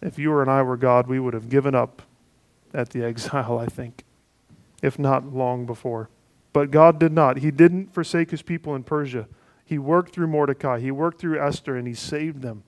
If 0.00 0.18
you 0.18 0.38
and 0.40 0.50
I 0.50 0.62
were 0.62 0.76
God, 0.76 1.08
we 1.08 1.20
would 1.20 1.34
have 1.34 1.48
given 1.48 1.74
up 1.74 2.02
at 2.72 2.90
the 2.90 3.04
exile, 3.06 3.58
I 3.58 3.66
think, 3.66 4.04
if 4.82 4.98
not 4.98 5.32
long 5.32 5.66
before. 5.66 6.08
But 6.52 6.70
God 6.70 6.98
did 6.98 7.12
not. 7.12 7.38
He 7.38 7.50
didn't 7.50 7.92
forsake 7.92 8.30
his 8.30 8.40
people 8.40 8.74
in 8.74 8.82
Persia. 8.82 9.26
He 9.66 9.78
worked 9.78 10.14
through 10.14 10.28
Mordecai, 10.28 10.78
he 10.78 10.92
worked 10.92 11.20
through 11.20 11.40
Esther, 11.40 11.76
and 11.76 11.88
he 11.88 11.92
saved 11.92 12.40
them. 12.40 12.62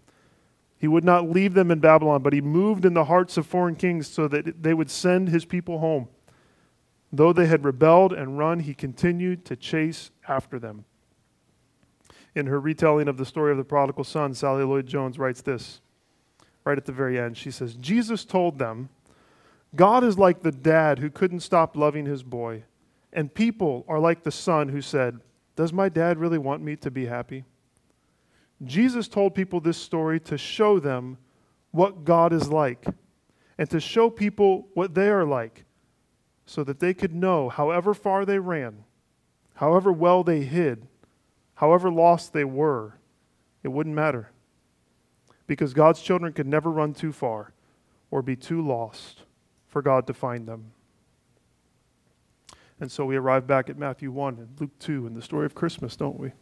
He 0.77 0.89
would 0.89 1.05
not 1.05 1.31
leave 1.31 1.55
them 1.55 1.71
in 1.71 1.79
Babylon, 1.79 2.23
but 2.23 2.33
he 2.33 2.41
moved 2.41 2.85
in 2.85 2.95
the 2.95 3.05
hearts 3.05 3.37
of 3.37 3.47
foreign 3.47 3.77
kings 3.77 4.09
so 4.09 4.27
that 4.29 4.63
they 4.63 4.75
would 4.75 4.91
send 4.91 5.29
his 5.29 5.45
people 5.45 5.79
home. 5.79 6.09
Though 7.13 7.33
they 7.33 7.47
had 7.47 7.65
rebelled 7.65 8.13
and 8.13 8.37
run, 8.37 8.61
he 8.61 8.75
continued 8.75 9.45
to 9.47 9.57
chase 9.57 10.11
after 10.27 10.59
them. 10.59 10.85
In 12.35 12.47
her 12.47 12.61
retelling 12.61 13.09
of 13.09 13.17
the 13.17 13.25
story 13.25 13.53
of 13.53 13.59
the 13.59 13.65
prodigal 13.65 14.05
son, 14.05 14.35
Sally 14.35 14.65
Lloyd 14.65 14.87
Jones 14.87 15.19
writes 15.19 15.41
this 15.41 15.81
right 16.65 16.77
at 16.77 16.85
the 16.85 16.93
very 16.93 17.19
end. 17.19 17.37
She 17.37 17.51
says, 17.51 17.75
Jesus 17.75 18.25
told 18.25 18.59
them, 18.59 18.89
God 19.75 20.05
is 20.05 20.19
like 20.19 20.43
the 20.43 20.53
dad 20.53 20.99
who 20.99 21.11
couldn't 21.11 21.41
stop 21.41 21.77
loving 21.77 22.07
his 22.07 22.23
boy, 22.23 22.65
and 23.13 23.33
people 23.33 23.85
are 23.89 23.99
like 24.01 24.23
the 24.23 24.31
son 24.33 24.69
who 24.69 24.83
said, 24.83 25.21
Does 25.59 25.73
my 25.73 25.89
dad 25.89 26.19
really 26.19 26.39
want 26.39 26.63
me 26.63 26.77
to 26.77 26.89
be 26.89 27.07
happy? 27.07 27.43
Jesus 28.65 29.09
told 29.09 29.35
people 29.35 29.59
this 29.59 29.77
story 29.77 30.21
to 30.21 30.39
show 30.39 30.79
them 30.79 31.19
what 31.73 32.05
God 32.05 32.33
is 32.33 32.49
like 32.49 32.87
and 33.59 33.69
to 33.71 33.81
show 33.81 34.09
people 34.09 34.69
what 34.75 34.95
they 34.95 35.09
are 35.09 35.25
like 35.25 35.65
so 36.47 36.63
that 36.63 36.79
they 36.79 36.95
could 36.95 37.13
know, 37.13 37.49
however 37.49 37.93
far 37.93 38.25
they 38.25 38.39
ran, 38.39 38.85
however 39.55 39.91
well 39.91 40.23
they 40.23 40.43
hid, 40.43 40.87
however 41.57 41.91
lost 41.91 42.33
they 42.33 42.45
were, 42.45 42.95
it 43.65 43.69
wouldn't 43.69 43.97
matter 43.97 44.31
because 45.49 45.75
God's 45.75 46.01
children 46.01 46.33
could 46.33 46.47
never 46.47 46.71
run 46.71 46.95
too 46.95 47.11
far 47.11 47.53
or 48.13 48.23
be 48.23 48.37
too 48.37 48.65
lost 48.65 49.25
for 49.67 49.83
God 49.83 50.07
to 50.07 50.15
find 50.15 50.47
them. 50.47 50.71
And 52.81 52.91
so 52.91 53.05
we 53.05 53.17
arrive 53.17 53.47
back 53.47 53.69
at 53.69 53.79
Matthew 53.79 54.11
1 54.11 54.39
and 54.39 54.61
Luke 54.61 54.79
2 54.79 55.07
and 55.07 55.17
the 55.17 55.23
story 55.23 55.47
of 55.47 55.55
Christmas, 55.55 55.97
don't 55.97 56.19
we? 56.19 56.33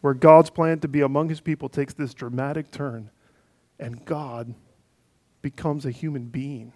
Where 0.00 0.14
God's 0.14 0.50
plan 0.50 0.80
to 0.80 0.88
be 0.88 1.00
among 1.02 1.28
his 1.28 1.40
people 1.40 1.68
takes 1.68 1.94
this 1.94 2.14
dramatic 2.14 2.70
turn 2.70 3.10
and 3.78 4.04
God 4.04 4.54
becomes 5.42 5.86
a 5.86 5.90
human 5.90 6.26
being. 6.26 6.72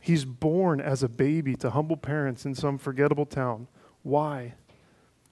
He's 0.00 0.24
born 0.24 0.80
as 0.80 1.02
a 1.02 1.08
baby 1.08 1.56
to 1.56 1.70
humble 1.70 1.96
parents 1.96 2.46
in 2.46 2.54
some 2.54 2.78
forgettable 2.78 3.26
town. 3.26 3.66
Why? 4.02 4.54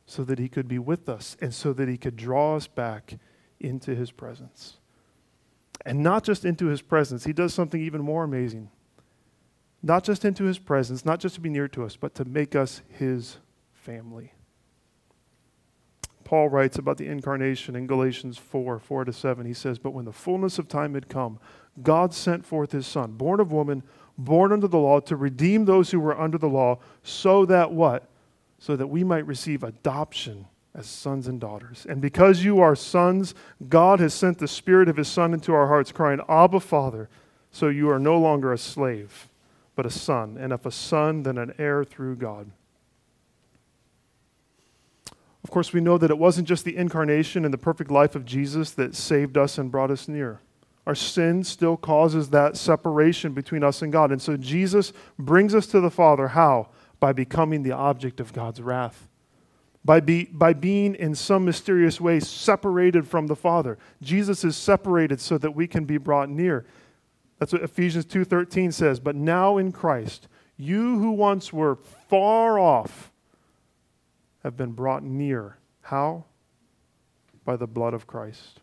So 0.06 0.25
that 0.25 0.38
he 0.38 0.49
could 0.49 0.68
be 0.68 0.78
with 0.78 1.08
us 1.08 1.37
and 1.40 1.54
so 1.54 1.73
that 1.73 1.88
he 1.88 1.97
could 1.97 2.16
draw 2.16 2.56
us 2.56 2.66
back 2.66 3.18
into 3.61 3.94
his 3.94 4.11
presence. 4.11 4.78
And 5.87 6.02
not 6.02 6.25
just 6.25 6.44
into 6.44 6.66
his 6.66 6.82
presence, 6.82 7.25
he 7.25 7.32
does 7.32 7.54
something 7.54 7.80
even 7.80 8.02
more 8.02 8.25
amazing. 8.25 8.70
Not 9.82 10.04
just 10.04 10.25
into 10.25 10.44
his 10.44 10.58
presence, 10.58 11.04
not 11.04 11.20
just 11.20 11.37
to 11.37 11.40
be 11.40 11.49
near 11.49 11.68
to 11.68 11.85
us, 11.85 11.97
but 11.97 12.14
to 12.16 12.25
make 12.25 12.56
us 12.56 12.82
his 12.88 13.38
family. 13.73 14.32
Paul 16.25 16.49
writes 16.50 16.76
about 16.76 16.99
the 16.99 17.06
incarnation 17.06 17.75
in 17.75 17.87
Galatians 17.87 18.37
4 18.37 18.78
4 18.78 19.04
to 19.06 19.12
7. 19.12 19.47
He 19.47 19.54
says, 19.54 19.78
But 19.78 19.92
when 19.92 20.04
the 20.04 20.12
fullness 20.12 20.58
of 20.58 20.68
time 20.68 20.94
had 20.94 21.08
come, 21.08 21.38
God 21.82 22.12
sent 22.12 22.44
forth 22.44 22.73
his 22.73 22.87
Son, 22.87 23.12
born 23.12 23.40
of 23.40 23.50
woman, 23.50 23.82
born 24.18 24.52
under 24.52 24.68
the 24.68 24.78
law, 24.78 25.00
to 25.00 25.16
redeem 25.16 25.64
those 25.64 25.90
who 25.90 26.00
were 26.00 26.20
under 26.20 26.37
the 26.37 26.49
law, 26.49 26.80
so 27.02 27.47
that 27.47 27.73
what? 27.73 28.08
So 28.58 28.76
that 28.76 28.88
we 28.88 29.04
might 29.04 29.26
receive 29.26 29.62
adoption 29.62 30.47
as 30.75 30.87
sons 30.87 31.28
and 31.28 31.40
daughters. 31.40 31.87
And 31.88 32.00
because 32.00 32.44
you 32.44 32.61
are 32.61 32.76
sons, 32.76 33.35
God 33.68 34.00
has 34.00 34.12
sent 34.12 34.38
the 34.38 34.49
Spirit 34.49 34.88
of 34.88 34.97
His 34.97 35.08
Son 35.08 35.32
into 35.32 35.54
our 35.54 35.68
hearts, 35.68 35.92
crying, 35.92 36.20
Abba, 36.28 36.61
Father. 36.61 37.08
So 37.50 37.68
you 37.68 37.88
are 37.90 37.99
no 37.99 38.18
longer 38.18 38.52
a 38.52 38.58
slave, 38.58 39.28
but 39.78 39.87
a 39.87 39.90
son. 39.90 40.37
And 40.37 40.52
if 40.52 40.66
a 40.66 40.73
son, 40.73 41.23
then 41.23 41.38
an 41.38 41.54
heir 41.56 41.85
through 41.85 42.16
God. 42.16 42.50
Of 45.44 45.52
course, 45.52 45.73
we 45.73 45.80
know 45.80 45.97
that 45.99 46.11
it 46.11 46.18
wasn't 46.18 46.49
just 46.49 46.64
the 46.64 46.76
incarnation 46.76 47.44
and 47.44 47.54
the 47.54 47.58
perfect 47.58 47.88
life 47.88 48.16
of 48.16 48.25
Jesus 48.25 48.73
that 48.73 48.97
saved 48.97 49.38
us 49.38 49.56
and 49.56 49.70
brought 49.70 49.92
us 49.92 50.08
near. 50.08 50.40
Our 50.85 50.97
sin 50.97 51.44
still 51.44 51.76
causes 51.76 52.30
that 52.30 52.56
separation 52.56 53.35
between 53.35 53.62
us 53.62 53.80
and 53.80 53.92
God. 53.92 54.11
And 54.11 54.20
so 54.20 54.37
Jesus 54.37 54.92
brings 55.16 55.54
us 55.54 55.68
to 55.68 55.78
the 55.78 55.92
Father. 55.92 56.26
How? 56.26 56.70
By 56.99 57.12
becoming 57.12 57.62
the 57.62 57.70
object 57.70 58.18
of 58.18 58.32
God's 58.32 58.61
wrath 58.61 59.06
by, 59.85 60.00
be, 60.00 60.25
by 60.25 60.54
being 60.54 60.97
in 60.97 61.14
some 61.14 61.44
mysterious 61.44 62.00
way 62.00 62.18
separated 62.18 63.06
from 63.06 63.28
the 63.28 63.37
Father. 63.37 63.78
Jesus 64.02 64.42
is 64.42 64.56
separated 64.56 65.20
so 65.20 65.38
that 65.38 65.54
we 65.54 65.68
can 65.68 65.85
be 65.85 65.99
brought 65.99 66.28
near. 66.28 66.66
That's 67.38 67.52
what 67.52 67.62
Ephesians 67.62 68.04
2:13 68.04 68.73
says, 68.73 69.00
"But 69.00 69.16
now 69.16 69.59
in 69.59 69.73
Christ, 69.73 70.28
you 70.57 70.99
who 70.99 71.12
once 71.12 71.52
were 71.52 71.76
far 71.76 72.59
off 72.59 73.12
have 74.42 74.57
been 74.57 74.73
brought 74.73 75.02
near." 75.02 75.59
How? 75.83 76.25
By 77.45 77.57
the 77.57 77.66
blood 77.66 77.95
of 77.95 78.07
Christ. 78.07 78.61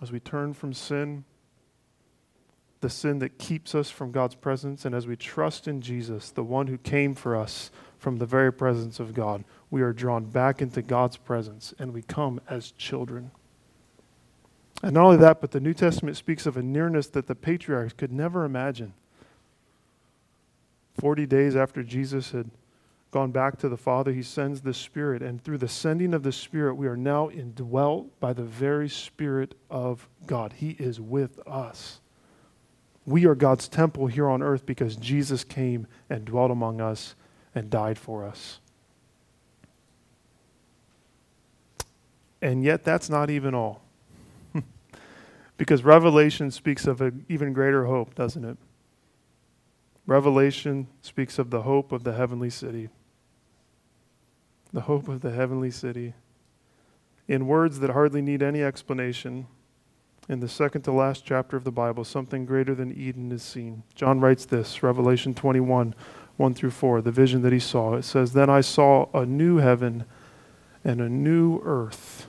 As 0.00 0.10
we 0.10 0.20
turn 0.20 0.52
from 0.52 0.72
sin, 0.72 1.24
the 2.80 2.90
sin 2.90 3.18
that 3.20 3.38
keeps 3.38 3.74
us 3.74 3.90
from 3.90 4.12
God's 4.12 4.34
presence, 4.34 4.84
and 4.84 4.94
as 4.94 5.06
we 5.06 5.16
trust 5.16 5.66
in 5.66 5.80
Jesus, 5.80 6.30
the 6.30 6.44
one 6.44 6.66
who 6.66 6.78
came 6.78 7.14
for 7.14 7.34
us 7.34 7.70
from 7.98 8.16
the 8.16 8.26
very 8.26 8.52
presence 8.52 9.00
of 9.00 9.14
God, 9.14 9.44
we 9.70 9.82
are 9.82 9.92
drawn 9.92 10.26
back 10.26 10.60
into 10.60 10.82
God's 10.82 11.16
presence 11.16 11.74
and 11.78 11.92
we 11.92 12.02
come 12.02 12.40
as 12.48 12.72
children. 12.72 13.30
And 14.82 14.92
not 14.92 15.04
only 15.04 15.16
that, 15.16 15.40
but 15.40 15.50
the 15.50 15.60
New 15.60 15.74
Testament 15.74 16.16
speaks 16.16 16.46
of 16.46 16.56
a 16.56 16.62
nearness 16.62 17.08
that 17.08 17.26
the 17.26 17.34
patriarchs 17.34 17.94
could 17.94 18.12
never 18.12 18.44
imagine. 18.44 18.92
Forty 20.98 21.26
days 21.26 21.56
after 21.56 21.82
Jesus 21.82 22.30
had 22.32 22.50
gone 23.10 23.30
back 23.30 23.58
to 23.58 23.68
the 23.68 23.76
Father, 23.76 24.12
he 24.12 24.22
sends 24.22 24.60
the 24.60 24.74
Spirit. 24.74 25.22
And 25.22 25.42
through 25.42 25.58
the 25.58 25.68
sending 25.68 26.12
of 26.12 26.22
the 26.22 26.32
Spirit, 26.32 26.74
we 26.74 26.86
are 26.86 26.96
now 26.96 27.30
indwelt 27.30 28.20
by 28.20 28.32
the 28.32 28.44
very 28.44 28.88
Spirit 28.88 29.54
of 29.70 30.08
God. 30.26 30.54
He 30.54 30.70
is 30.72 31.00
with 31.00 31.38
us. 31.46 32.00
We 33.06 33.24
are 33.24 33.34
God's 33.34 33.68
temple 33.68 34.08
here 34.08 34.28
on 34.28 34.42
earth 34.42 34.66
because 34.66 34.96
Jesus 34.96 35.44
came 35.44 35.86
and 36.10 36.24
dwelt 36.24 36.50
among 36.50 36.80
us 36.80 37.14
and 37.54 37.70
died 37.70 37.98
for 37.98 38.24
us. 38.24 38.60
And 42.42 42.62
yet, 42.62 42.84
that's 42.84 43.08
not 43.08 43.30
even 43.30 43.54
all. 43.54 43.85
Because 45.56 45.84
Revelation 45.84 46.50
speaks 46.50 46.86
of 46.86 47.00
an 47.00 47.24
even 47.28 47.52
greater 47.52 47.86
hope, 47.86 48.14
doesn't 48.14 48.44
it? 48.44 48.58
Revelation 50.06 50.86
speaks 51.02 51.38
of 51.38 51.50
the 51.50 51.62
hope 51.62 51.92
of 51.92 52.04
the 52.04 52.12
heavenly 52.12 52.50
city. 52.50 52.88
The 54.72 54.82
hope 54.82 55.08
of 55.08 55.20
the 55.20 55.32
heavenly 55.32 55.70
city. 55.70 56.14
In 57.26 57.46
words 57.46 57.80
that 57.80 57.90
hardly 57.90 58.22
need 58.22 58.42
any 58.42 58.62
explanation, 58.62 59.46
in 60.28 60.40
the 60.40 60.48
second 60.48 60.82
to 60.82 60.92
last 60.92 61.24
chapter 61.24 61.56
of 61.56 61.64
the 61.64 61.72
Bible, 61.72 62.04
something 62.04 62.46
greater 62.46 62.74
than 62.74 62.92
Eden 62.92 63.32
is 63.32 63.42
seen. 63.42 63.82
John 63.94 64.20
writes 64.20 64.44
this, 64.44 64.82
Revelation 64.82 65.34
21, 65.34 65.94
1 66.36 66.54
through 66.54 66.70
4, 66.70 67.00
the 67.00 67.10
vision 67.10 67.42
that 67.42 67.52
he 67.52 67.60
saw. 67.60 67.94
It 67.94 68.02
says, 68.02 68.32
Then 68.32 68.50
I 68.50 68.60
saw 68.60 69.08
a 69.14 69.24
new 69.24 69.58
heaven 69.58 70.04
and 70.84 71.00
a 71.00 71.08
new 71.08 71.60
earth. 71.64 72.28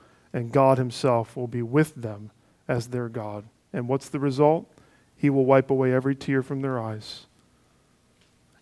and 0.33 0.51
God 0.51 0.77
himself 0.77 1.35
will 1.35 1.47
be 1.47 1.61
with 1.61 1.95
them 1.95 2.31
as 2.67 2.87
their 2.87 3.09
God. 3.09 3.45
And 3.73 3.87
what's 3.87 4.09
the 4.09 4.19
result? 4.19 4.71
He 5.15 5.29
will 5.29 5.45
wipe 5.45 5.69
away 5.69 5.93
every 5.93 6.15
tear 6.15 6.41
from 6.41 6.61
their 6.61 6.79
eyes. 6.79 7.25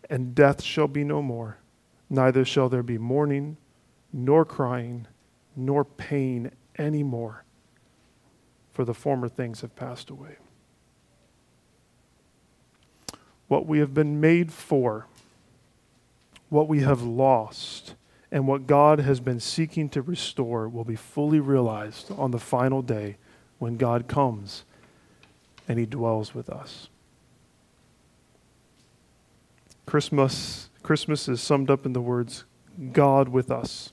And 0.09 0.33
death 0.33 0.61
shall 0.63 0.88
be 0.88 1.03
no 1.03 1.21
more, 1.21 1.57
neither 2.09 2.43
shall 2.43 2.69
there 2.69 2.83
be 2.83 2.97
mourning, 2.97 3.57
nor 4.11 4.43
crying, 4.43 5.07
nor 5.55 5.85
pain 5.85 6.51
anymore, 6.77 7.43
for 8.71 8.86
the 8.86 8.93
former 8.93 9.29
things 9.29 9.62
have 9.62 9.75
passed 9.75 10.10
away 10.10 10.38
what 13.49 13.65
we 13.65 13.79
have 13.79 13.93
been 13.93 14.21
made 14.21 14.53
for, 14.53 15.08
what 16.47 16.69
we 16.69 16.82
have 16.82 17.01
lost, 17.01 17.95
and 18.31 18.47
what 18.47 18.67
God 18.67 18.99
has 18.99 19.19
been 19.19 19.39
seeking 19.39 19.89
to 19.89 20.01
restore 20.01 20.69
will 20.69 20.83
be 20.83 20.95
fully 20.95 21.39
realized 21.39 22.11
on 22.11 22.31
the 22.31 22.39
final 22.39 22.81
day 22.81 23.17
when 23.57 23.77
God 23.77 24.07
comes 24.07 24.63
and 25.67 25.79
he 25.79 25.85
dwells 25.85 26.33
with 26.33 26.49
us. 26.49 26.89
Christmas 29.85 30.69
Christmas 30.83 31.27
is 31.27 31.41
summed 31.41 31.69
up 31.69 31.85
in 31.85 31.93
the 31.93 32.01
words 32.01 32.45
God 32.93 33.29
with 33.29 33.51
us. 33.51 33.91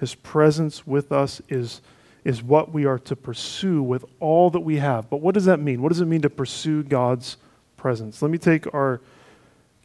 His 0.00 0.14
presence 0.14 0.86
with 0.86 1.12
us 1.12 1.42
is 1.48 1.80
is 2.24 2.42
what 2.42 2.72
we 2.72 2.84
are 2.84 2.98
to 2.98 3.16
pursue 3.16 3.82
with 3.82 4.04
all 4.20 4.50
that 4.50 4.60
we 4.60 4.76
have. 4.76 5.10
But 5.10 5.20
what 5.20 5.34
does 5.34 5.44
that 5.46 5.60
mean? 5.60 5.82
What 5.82 5.88
does 5.88 6.00
it 6.00 6.06
mean 6.06 6.22
to 6.22 6.30
pursue 6.30 6.82
God's 6.82 7.36
presence. 7.78 8.20
Let 8.20 8.30
me 8.30 8.36
take 8.36 8.72
our 8.74 9.00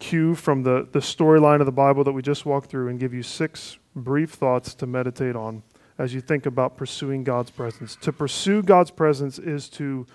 cue 0.04 0.36
from 0.36 0.64
the, 0.64 0.86
the 0.92 1.00
storyline 1.00 1.62
of 1.62 1.66
the 1.66 1.72
Bible 1.72 2.04
that 2.04 2.12
we 2.12 2.22
just 2.22 2.46
walked 2.46 2.70
through 2.70 2.90
and 2.90 3.00
give 3.00 3.14
you 3.14 3.24
six 3.24 3.78
brief 3.96 4.32
thoughts 4.32 4.74
to 4.76 4.86
meditate 4.86 5.34
on 5.34 5.64
as 5.98 6.14
you 6.14 6.20
think 6.20 6.46
about 6.46 6.76
pursuing 6.76 7.24
God's 7.24 7.52
presence. 7.52 7.96
To 8.02 8.12
pursue 8.12 8.62
God's 8.62 8.92
presence 8.92 9.40
is 9.40 9.70
to, 9.70 10.06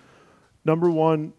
number 0.62 0.90
one, 0.90 1.33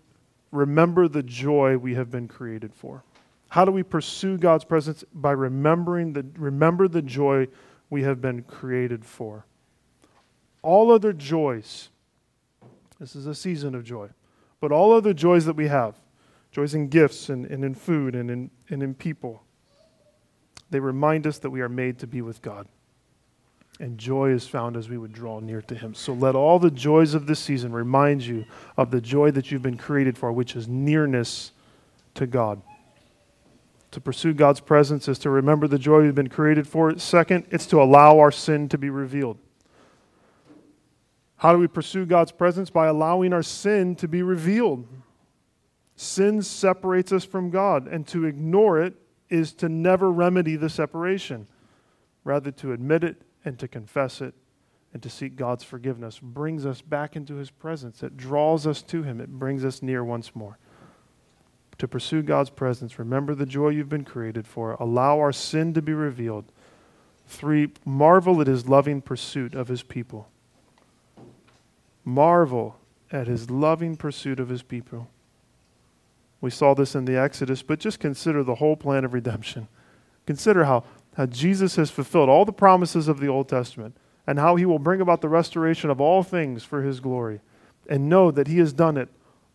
remember 0.51 1.07
the 1.07 1.21
joy 1.21 1.77
we 1.77 1.93
have 1.93 2.09
been 2.09 2.27
created 2.27 2.73
for. 2.73 3.03
How 3.49 3.65
do 3.65 3.71
we 3.71 3.83
pursue 3.83 4.35
God's 4.39 4.63
presence? 4.63 5.03
By 5.13 5.31
remembering 5.31 6.13
the, 6.13 6.25
remember 6.35 6.87
the 6.87 7.03
joy 7.03 7.49
we 7.91 8.01
have 8.01 8.19
been 8.19 8.41
created 8.41 9.05
for. 9.05 9.45
All 10.63 10.91
other 10.91 11.13
joys, 11.13 11.89
this 12.99 13.15
is 13.15 13.27
a 13.27 13.35
season 13.35 13.75
of 13.75 13.83
joy, 13.83 14.09
but 14.59 14.71
all 14.71 14.91
other 14.91 15.13
joys 15.13 15.45
that 15.45 15.55
we 15.55 15.67
have, 15.67 15.99
joys 16.59 16.75
in 16.75 16.89
gifts 16.89 17.29
and, 17.29 17.45
and 17.45 17.63
in 17.63 17.73
food 17.73 18.15
and 18.15 18.29
in, 18.29 18.51
and 18.69 18.83
in 18.83 18.93
people. 18.93 19.41
They 20.69 20.81
remind 20.81 21.25
us 21.25 21.39
that 21.39 21.49
we 21.49 21.61
are 21.61 21.69
made 21.69 21.99
to 21.99 22.07
be 22.07 22.21
with 22.21 22.41
God. 22.41 22.67
And 23.79 23.97
joy 23.97 24.31
is 24.31 24.45
found 24.45 24.75
as 24.75 24.89
we 24.89 24.97
would 24.97 25.13
draw 25.13 25.39
near 25.39 25.61
to 25.61 25.75
Him. 25.75 25.93
So 25.93 26.11
let 26.11 26.35
all 26.35 26.59
the 26.59 26.69
joys 26.69 27.13
of 27.13 27.27
this 27.27 27.39
season 27.39 27.71
remind 27.71 28.25
you 28.25 28.43
of 28.75 28.91
the 28.91 28.99
joy 28.99 29.31
that 29.31 29.51
you've 29.51 29.61
been 29.61 29.77
created 29.77 30.17
for, 30.17 30.33
which 30.33 30.53
is 30.53 30.67
nearness 30.67 31.53
to 32.15 32.27
God. 32.27 32.61
To 33.91 34.01
pursue 34.01 34.33
God's 34.33 34.59
presence 34.59 35.07
is 35.07 35.17
to 35.19 35.29
remember 35.29 35.65
the 35.65 35.79
joy 35.79 36.01
we've 36.01 36.13
been 36.13 36.27
created 36.27 36.67
for. 36.67 36.99
Second, 36.99 37.45
it's 37.51 37.67
to 37.67 37.81
allow 37.81 38.19
our 38.19 38.33
sin 38.33 38.67
to 38.67 38.77
be 38.77 38.89
revealed. 38.89 39.37
How 41.37 41.53
do 41.53 41.57
we 41.57 41.67
pursue 41.67 42.05
God's 42.05 42.33
presence? 42.33 42.69
By 42.69 42.87
allowing 42.87 43.31
our 43.31 43.43
sin 43.43 43.95
to 43.95 44.09
be 44.09 44.23
revealed. 44.23 44.85
Sin 46.01 46.41
separates 46.41 47.11
us 47.11 47.25
from 47.25 47.49
God, 47.49 47.85
and 47.85 48.07
to 48.07 48.23
ignore 48.23 48.81
it 48.81 48.93
is 49.27 49.51
to 49.55 49.67
never 49.67 50.09
remedy 50.09 50.55
the 50.55 50.69
separation. 50.69 51.45
Rather, 52.23 52.51
to 52.51 52.71
admit 52.71 53.03
it 53.03 53.21
and 53.43 53.59
to 53.59 53.67
confess 53.67 54.21
it 54.21 54.33
and 54.93 55.03
to 55.03 55.09
seek 55.09 55.35
God's 55.35 55.65
forgiveness 55.65 56.17
brings 56.17 56.65
us 56.65 56.79
back 56.79 57.17
into 57.17 57.35
His 57.35 57.51
presence. 57.51 58.01
It 58.01 58.15
draws 58.15 58.65
us 58.65 58.81
to 58.83 59.03
Him, 59.03 59.19
it 59.19 59.27
brings 59.27 59.65
us 59.65 59.81
near 59.81 60.01
once 60.01 60.33
more. 60.33 60.57
To 61.79 61.87
pursue 61.89 62.21
God's 62.21 62.49
presence, 62.49 62.97
remember 62.97 63.35
the 63.35 63.45
joy 63.45 63.67
you've 63.67 63.89
been 63.89 64.05
created 64.05 64.47
for, 64.47 64.77
allow 64.79 65.19
our 65.19 65.33
sin 65.33 65.73
to 65.73 65.81
be 65.81 65.93
revealed. 65.93 66.45
Three, 67.27 67.73
marvel 67.83 68.39
at 68.39 68.47
His 68.47 68.69
loving 68.69 69.01
pursuit 69.01 69.53
of 69.53 69.67
His 69.67 69.83
people. 69.83 70.29
Marvel 72.05 72.77
at 73.11 73.27
His 73.27 73.51
loving 73.51 73.97
pursuit 73.97 74.39
of 74.39 74.47
His 74.47 74.63
people. 74.63 75.09
We 76.41 76.49
saw 76.49 76.73
this 76.73 76.95
in 76.95 77.05
the 77.05 77.17
Exodus, 77.17 77.61
but 77.61 77.79
just 77.79 77.99
consider 77.99 78.43
the 78.43 78.55
whole 78.55 78.77
plan 78.77 79.03
of 79.03 79.13
redemption. 79.13 79.67
Consider 80.25 80.65
how, 80.65 80.83
how 81.15 81.25
Jesus 81.25 81.75
has 81.75 81.91
fulfilled 81.91 82.29
all 82.29 82.45
the 82.45 82.53
promises 82.53 83.07
of 83.07 83.19
the 83.19 83.27
Old 83.27 83.49
Testament 83.49 83.95
and 84.25 84.39
how 84.39 84.55
he 84.55 84.65
will 84.65 84.79
bring 84.79 85.01
about 85.01 85.21
the 85.21 85.29
restoration 85.29 85.89
of 85.89 85.99
all 85.99 86.23
things 86.23 86.63
for 86.63 86.83
his 86.83 86.99
glory. 86.99 87.41
And 87.89 88.07
know 88.07 88.31
that 88.31 88.47
he 88.47 88.59
has 88.59 88.71
done 88.71 88.95
it 88.95 89.09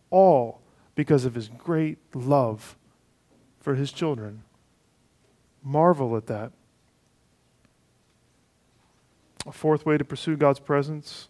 all 0.09 0.61
because 0.93 1.25
of 1.25 1.33
his 1.33 1.47
great 1.47 1.97
love 2.13 2.75
for 3.59 3.75
his 3.75 3.91
children. 3.91 4.43
Marvel 5.63 6.15
at 6.17 6.27
that. 6.27 6.51
A 9.47 9.51
fourth 9.51 9.85
way 9.85 9.97
to 9.97 10.03
pursue 10.03 10.35
God's 10.35 10.59
presence 10.59 11.29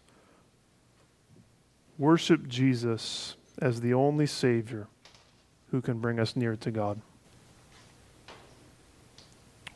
worship 1.98 2.46
Jesus 2.46 3.36
as 3.60 3.80
the 3.80 3.94
only 3.94 4.26
Savior 4.26 4.86
who 5.70 5.80
can 5.80 5.98
bring 5.98 6.18
us 6.18 6.36
near 6.36 6.56
to 6.56 6.70
God. 6.70 7.00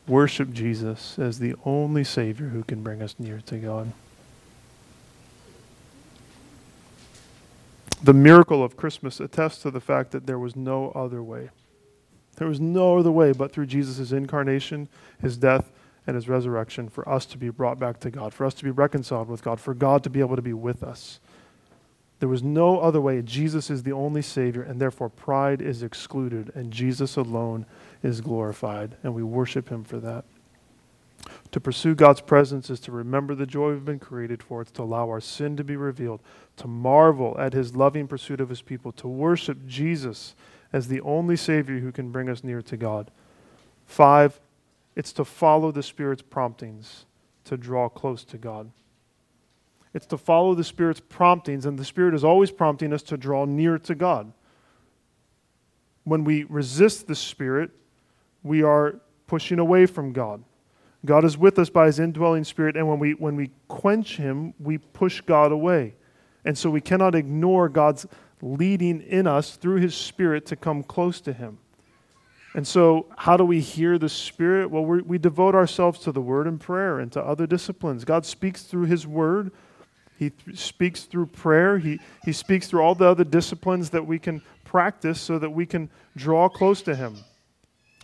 Worship 0.07 0.51
Jesus 0.51 1.19
as 1.19 1.39
the 1.39 1.55
only 1.63 2.03
Savior 2.03 2.49
who 2.49 2.63
can 2.63 2.81
bring 2.81 3.01
us 3.01 3.15
near 3.19 3.41
to 3.45 3.57
God. 3.57 3.91
The 8.03 8.13
miracle 8.13 8.63
of 8.63 8.75
Christmas 8.75 9.19
attests 9.19 9.61
to 9.61 9.69
the 9.69 9.79
fact 9.79 10.11
that 10.11 10.25
there 10.25 10.39
was 10.39 10.55
no 10.55 10.89
other 10.91 11.21
way. 11.21 11.49
There 12.37 12.47
was 12.47 12.59
no 12.59 12.97
other 12.97 13.11
way 13.11 13.31
but 13.31 13.51
through 13.51 13.67
Jesus' 13.67 14.11
incarnation, 14.11 14.89
his 15.21 15.37
death, 15.37 15.71
and 16.07 16.15
his 16.15 16.27
resurrection 16.27 16.89
for 16.89 17.07
us 17.07 17.27
to 17.27 17.37
be 17.37 17.49
brought 17.49 17.77
back 17.77 17.99
to 17.99 18.09
God, 18.09 18.33
for 18.33 18.45
us 18.45 18.55
to 18.55 18.63
be 18.63 18.71
reconciled 18.71 19.27
with 19.27 19.43
God, 19.43 19.59
for 19.59 19.75
God 19.75 20.03
to 20.03 20.09
be 20.09 20.19
able 20.19 20.35
to 20.35 20.41
be 20.41 20.53
with 20.53 20.81
us. 20.81 21.19
There 22.21 22.29
was 22.29 22.43
no 22.43 22.79
other 22.79 23.01
way. 23.01 23.23
Jesus 23.23 23.71
is 23.71 23.81
the 23.81 23.93
only 23.93 24.21
Savior, 24.21 24.61
and 24.61 24.79
therefore 24.79 25.09
pride 25.09 25.59
is 25.59 25.81
excluded, 25.81 26.51
and 26.53 26.71
Jesus 26.71 27.15
alone 27.15 27.65
is 28.03 28.21
glorified, 28.21 28.95
and 29.01 29.15
we 29.15 29.23
worship 29.23 29.69
him 29.69 29.83
for 29.83 29.97
that. 29.97 30.23
To 31.51 31.59
pursue 31.59 31.95
God's 31.95 32.21
presence 32.21 32.69
is 32.69 32.79
to 32.81 32.91
remember 32.91 33.33
the 33.33 33.47
joy 33.47 33.71
we've 33.71 33.83
been 33.83 33.97
created 33.97 34.43
for. 34.43 34.61
It's 34.61 34.69
to 34.73 34.83
allow 34.83 35.09
our 35.09 35.19
sin 35.19 35.57
to 35.57 35.63
be 35.63 35.75
revealed, 35.75 36.21
to 36.57 36.67
marvel 36.67 37.35
at 37.39 37.53
his 37.53 37.75
loving 37.75 38.07
pursuit 38.07 38.39
of 38.39 38.49
his 38.49 38.61
people, 38.61 38.91
to 38.91 39.07
worship 39.07 39.65
Jesus 39.65 40.35
as 40.71 40.89
the 40.89 41.01
only 41.01 41.35
Savior 41.35 41.79
who 41.79 41.91
can 41.91 42.11
bring 42.11 42.29
us 42.29 42.43
near 42.43 42.61
to 42.61 42.77
God. 42.77 43.09
Five, 43.87 44.39
it's 44.95 45.13
to 45.13 45.25
follow 45.25 45.71
the 45.71 45.81
Spirit's 45.81 46.21
promptings 46.21 47.05
to 47.45 47.57
draw 47.57 47.89
close 47.89 48.23
to 48.25 48.37
God. 48.37 48.69
It's 49.93 50.05
to 50.07 50.17
follow 50.17 50.55
the 50.55 50.63
Spirit's 50.63 51.01
promptings, 51.01 51.65
and 51.65 51.77
the 51.77 51.85
Spirit 51.85 52.13
is 52.13 52.23
always 52.23 52.51
prompting 52.51 52.93
us 52.93 53.03
to 53.03 53.17
draw 53.17 53.45
near 53.45 53.77
to 53.79 53.95
God. 53.95 54.31
When 56.03 56.23
we 56.23 56.43
resist 56.43 57.07
the 57.07 57.15
Spirit, 57.15 57.71
we 58.43 58.63
are 58.63 59.01
pushing 59.27 59.59
away 59.59 59.85
from 59.85 60.13
God. 60.13 60.43
God 61.05 61.25
is 61.25 61.37
with 61.37 61.57
us 61.57 61.69
by 61.69 61.87
his 61.87 61.99
indwelling 61.99 62.43
spirit, 62.43 62.77
and 62.77 62.87
when 62.87 62.99
we, 62.99 63.13
when 63.13 63.35
we 63.35 63.49
quench 63.67 64.17
him, 64.17 64.53
we 64.59 64.77
push 64.77 65.21
God 65.21 65.51
away. 65.51 65.95
And 66.45 66.57
so 66.57 66.69
we 66.69 66.81
cannot 66.81 67.15
ignore 67.15 67.69
God's 67.69 68.05
leading 68.41 69.01
in 69.01 69.25
us 69.25 69.55
through 69.55 69.77
his 69.77 69.95
spirit 69.95 70.45
to 70.47 70.55
come 70.55 70.83
close 70.83 71.19
to 71.21 71.33
him. 71.33 71.57
And 72.53 72.67
so, 72.67 73.05
how 73.15 73.37
do 73.37 73.45
we 73.45 73.61
hear 73.61 73.97
the 73.97 74.09
Spirit? 74.09 74.69
Well, 74.69 74.83
we 74.83 75.17
devote 75.17 75.55
ourselves 75.55 75.99
to 75.99 76.11
the 76.11 76.19
Word 76.19 76.47
and 76.47 76.59
prayer 76.59 76.99
and 76.99 77.09
to 77.13 77.21
other 77.21 77.47
disciplines. 77.47 78.03
God 78.03 78.25
speaks 78.25 78.63
through 78.63 78.87
His 78.87 79.07
Word, 79.07 79.51
He 80.21 80.29
th- 80.29 80.55
speaks 80.55 81.05
through 81.05 81.25
prayer, 81.25 81.79
he, 81.79 81.99
he 82.23 82.31
speaks 82.31 82.67
through 82.67 82.81
all 82.81 82.93
the 82.93 83.07
other 83.07 83.23
disciplines 83.23 83.89
that 83.89 84.05
we 84.05 84.19
can 84.19 84.43
practice 84.63 85.19
so 85.19 85.39
that 85.39 85.49
we 85.49 85.65
can 85.65 85.89
draw 86.15 86.47
close 86.47 86.83
to 86.83 86.95
Him. 86.95 87.15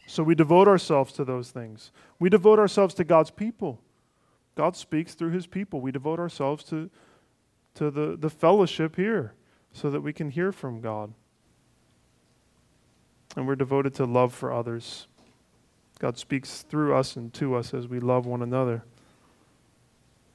So 0.07 0.23
we 0.23 0.33
devote 0.33 0.67
ourselves 0.67 1.13
to 1.13 1.23
those 1.23 1.51
things. 1.51 1.91
We 2.17 2.31
devote 2.31 2.57
ourselves 2.57 2.95
to 2.95 3.03
God's 3.03 3.29
people. 3.29 3.79
God 4.55 4.75
speaks 4.75 5.13
through 5.13 5.29
his 5.29 5.45
people. 5.45 5.79
We 5.79 5.91
devote 5.91 6.17
ourselves 6.17 6.63
to, 6.63 6.89
to 7.75 7.91
the, 7.91 8.17
the 8.17 8.31
fellowship 8.31 8.95
here 8.95 9.33
so 9.71 9.91
that 9.91 10.01
we 10.01 10.11
can 10.11 10.31
hear 10.31 10.51
from 10.51 10.81
God. 10.81 11.13
And 13.35 13.45
we're 13.45 13.55
devoted 13.55 13.93
to 13.93 14.05
love 14.05 14.33
for 14.33 14.51
others. 14.51 15.05
God 15.99 16.17
speaks 16.17 16.63
through 16.63 16.95
us 16.95 17.15
and 17.15 17.31
to 17.35 17.53
us 17.53 17.75
as 17.75 17.87
we 17.87 17.99
love 17.99 18.25
one 18.25 18.41
another. 18.41 18.83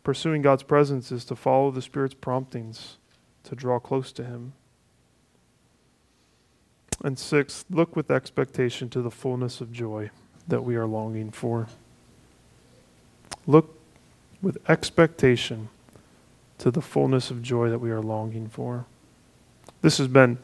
Pursuing 0.04 0.42
God's 0.42 0.62
presence 0.62 1.12
is 1.12 1.24
to 1.26 1.36
follow 1.36 1.70
the 1.70 1.82
Spirit's 1.82 2.14
promptings 2.14 2.96
to 3.44 3.54
draw 3.54 3.78
close 3.78 4.12
to 4.12 4.24
Him. 4.24 4.52
And 7.04 7.18
six, 7.18 7.64
look 7.70 7.96
with 7.96 8.10
expectation 8.10 8.88
to 8.90 9.02
the 9.02 9.10
fullness 9.10 9.60
of 9.60 9.72
joy 9.72 10.10
that 10.48 10.62
we 10.62 10.76
are 10.76 10.86
longing 10.86 11.30
for. 11.30 11.68
Look 13.46 13.78
with 14.40 14.58
expectation 14.68 15.68
to 16.58 16.70
the 16.70 16.82
fullness 16.82 17.30
of 17.30 17.42
joy 17.42 17.70
that 17.70 17.78
we 17.78 17.90
are 17.90 18.00
longing 18.00 18.48
for. 18.48 18.86
This 19.82 19.98
has 19.98 20.08
been 20.08 20.38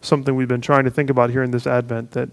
something 0.00 0.34
we've 0.34 0.48
been 0.48 0.60
trying 0.60 0.84
to 0.84 0.90
think 0.90 1.10
about 1.10 1.30
here 1.30 1.42
in 1.42 1.50
this 1.50 1.66
Advent 1.66 2.12
that 2.12 2.28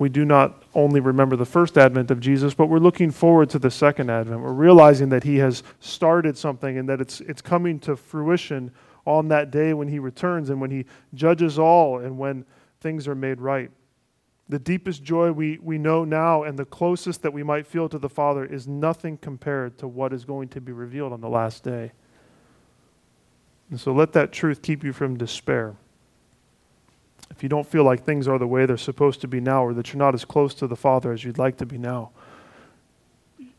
we 0.00 0.08
do 0.08 0.24
not 0.24 0.62
only 0.74 0.98
remember 0.98 1.36
the 1.36 1.44
first 1.44 1.76
advent 1.76 2.10
of 2.10 2.20
Jesus, 2.20 2.54
but 2.54 2.68
we're 2.68 2.78
looking 2.78 3.10
forward 3.10 3.50
to 3.50 3.58
the 3.58 3.70
second 3.70 4.08
advent. 4.08 4.40
We're 4.40 4.54
realizing 4.54 5.10
that 5.10 5.24
he 5.24 5.36
has 5.36 5.62
started 5.78 6.38
something 6.38 6.78
and 6.78 6.88
that 6.88 7.02
it's, 7.02 7.20
it's 7.20 7.42
coming 7.42 7.78
to 7.80 7.96
fruition 7.96 8.72
on 9.04 9.28
that 9.28 9.50
day 9.50 9.74
when 9.74 9.88
he 9.88 9.98
returns 9.98 10.48
and 10.48 10.58
when 10.58 10.70
he 10.70 10.86
judges 11.12 11.58
all 11.58 11.98
and 11.98 12.16
when 12.16 12.46
things 12.80 13.06
are 13.06 13.14
made 13.14 13.42
right. 13.42 13.70
The 14.48 14.58
deepest 14.58 15.02
joy 15.02 15.32
we, 15.32 15.58
we 15.58 15.76
know 15.76 16.06
now 16.06 16.44
and 16.44 16.58
the 16.58 16.64
closest 16.64 17.20
that 17.20 17.34
we 17.34 17.42
might 17.42 17.66
feel 17.66 17.86
to 17.90 17.98
the 17.98 18.08
Father 18.08 18.46
is 18.46 18.66
nothing 18.66 19.18
compared 19.18 19.76
to 19.80 19.86
what 19.86 20.14
is 20.14 20.24
going 20.24 20.48
to 20.48 20.62
be 20.62 20.72
revealed 20.72 21.12
on 21.12 21.20
the 21.20 21.28
last 21.28 21.62
day. 21.62 21.92
And 23.68 23.78
so 23.78 23.92
let 23.92 24.14
that 24.14 24.32
truth 24.32 24.62
keep 24.62 24.82
you 24.82 24.94
from 24.94 25.18
despair. 25.18 25.76
If 27.30 27.42
you 27.42 27.48
don't 27.48 27.66
feel 27.66 27.84
like 27.84 28.04
things 28.04 28.28
are 28.28 28.38
the 28.38 28.46
way 28.46 28.66
they're 28.66 28.76
supposed 28.76 29.20
to 29.22 29.28
be 29.28 29.40
now 29.40 29.64
or 29.64 29.72
that 29.74 29.92
you're 29.92 29.98
not 29.98 30.14
as 30.14 30.24
close 30.24 30.54
to 30.54 30.66
the 30.66 30.76
Father 30.76 31.12
as 31.12 31.24
you'd 31.24 31.38
like 31.38 31.56
to 31.58 31.66
be 31.66 31.78
now, 31.78 32.10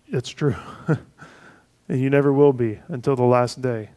it's 0.07 0.29
true. 0.29 0.55
and 0.88 1.99
you 1.99 2.10
never 2.10 2.31
will 2.31 2.53
be 2.53 2.79
until 2.89 3.15
the 3.15 3.23
last 3.23 3.62
day. 3.62 3.89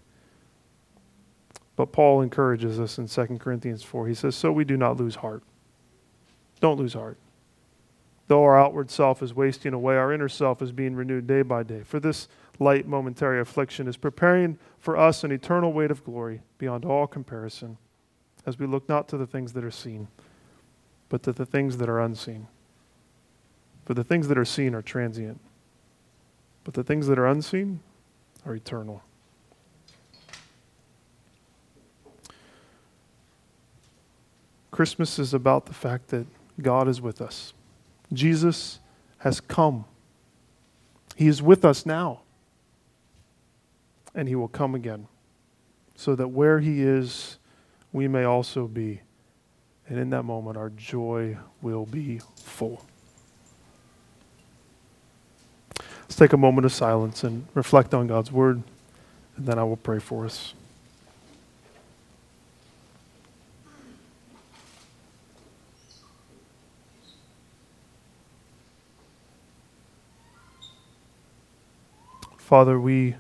But 1.76 1.92
Paul 1.92 2.22
encourages 2.22 2.78
us 2.78 2.98
in 2.98 3.08
2 3.08 3.38
Corinthians 3.38 3.82
4. 3.82 4.06
He 4.06 4.14
says, 4.14 4.36
So 4.36 4.52
we 4.52 4.64
do 4.64 4.76
not 4.76 4.96
lose 4.96 5.16
heart. 5.16 5.42
Don't 6.60 6.78
lose 6.78 6.94
heart. 6.94 7.18
Though 8.26 8.42
our 8.44 8.58
outward 8.58 8.90
self 8.90 9.22
is 9.22 9.34
wasting 9.34 9.74
away, 9.74 9.96
our 9.96 10.12
inner 10.12 10.28
self 10.28 10.62
is 10.62 10.72
being 10.72 10.94
renewed 10.94 11.26
day 11.26 11.42
by 11.42 11.62
day. 11.62 11.82
For 11.82 12.00
this 12.00 12.28
light 12.58 12.86
momentary 12.86 13.40
affliction 13.40 13.86
is 13.86 13.96
preparing 13.96 14.58
for 14.78 14.96
us 14.96 15.24
an 15.24 15.32
eternal 15.32 15.72
weight 15.72 15.90
of 15.90 16.04
glory 16.04 16.40
beyond 16.56 16.84
all 16.84 17.06
comparison, 17.06 17.76
as 18.46 18.58
we 18.58 18.66
look 18.66 18.88
not 18.88 19.08
to 19.08 19.16
the 19.16 19.26
things 19.26 19.52
that 19.54 19.64
are 19.64 19.70
seen, 19.70 20.08
but 21.08 21.22
to 21.22 21.32
the 21.32 21.46
things 21.46 21.78
that 21.78 21.88
are 21.88 22.00
unseen. 22.00 22.46
For 23.84 23.94
the 23.94 24.04
things 24.04 24.28
that 24.28 24.38
are 24.38 24.44
seen 24.44 24.74
are 24.74 24.82
transient, 24.82 25.40
but 26.64 26.74
the 26.74 26.84
things 26.84 27.06
that 27.06 27.18
are 27.18 27.26
unseen 27.26 27.80
are 28.46 28.54
eternal. 28.54 29.02
Christmas 34.70 35.20
is 35.20 35.32
about 35.32 35.66
the 35.66 35.72
fact 35.72 36.08
that 36.08 36.26
God 36.60 36.88
is 36.88 37.00
with 37.00 37.20
us. 37.20 37.52
Jesus 38.12 38.80
has 39.18 39.40
come. 39.40 39.84
He 41.14 41.28
is 41.28 41.40
with 41.40 41.64
us 41.64 41.86
now. 41.86 42.22
And 44.14 44.26
he 44.28 44.34
will 44.34 44.48
come 44.48 44.74
again. 44.74 45.06
So 45.94 46.16
that 46.16 46.28
where 46.28 46.58
he 46.58 46.82
is, 46.82 47.33
we 47.94 48.08
may 48.08 48.24
also 48.24 48.66
be. 48.66 49.00
And 49.88 49.98
in 49.98 50.10
that 50.10 50.24
moment, 50.24 50.56
our 50.56 50.70
joy 50.70 51.38
will 51.62 51.86
be 51.86 52.20
full. 52.36 52.84
Let's 56.02 56.16
take 56.16 56.32
a 56.32 56.36
moment 56.36 56.64
of 56.64 56.72
silence 56.72 57.22
and 57.22 57.46
reflect 57.54 57.94
on 57.94 58.08
God's 58.08 58.32
word, 58.32 58.62
and 59.36 59.46
then 59.46 59.58
I 59.60 59.64
will 59.64 59.76
pray 59.76 60.00
for 60.00 60.24
us. 60.24 60.54
Father, 72.38 72.78
we 72.78 73.14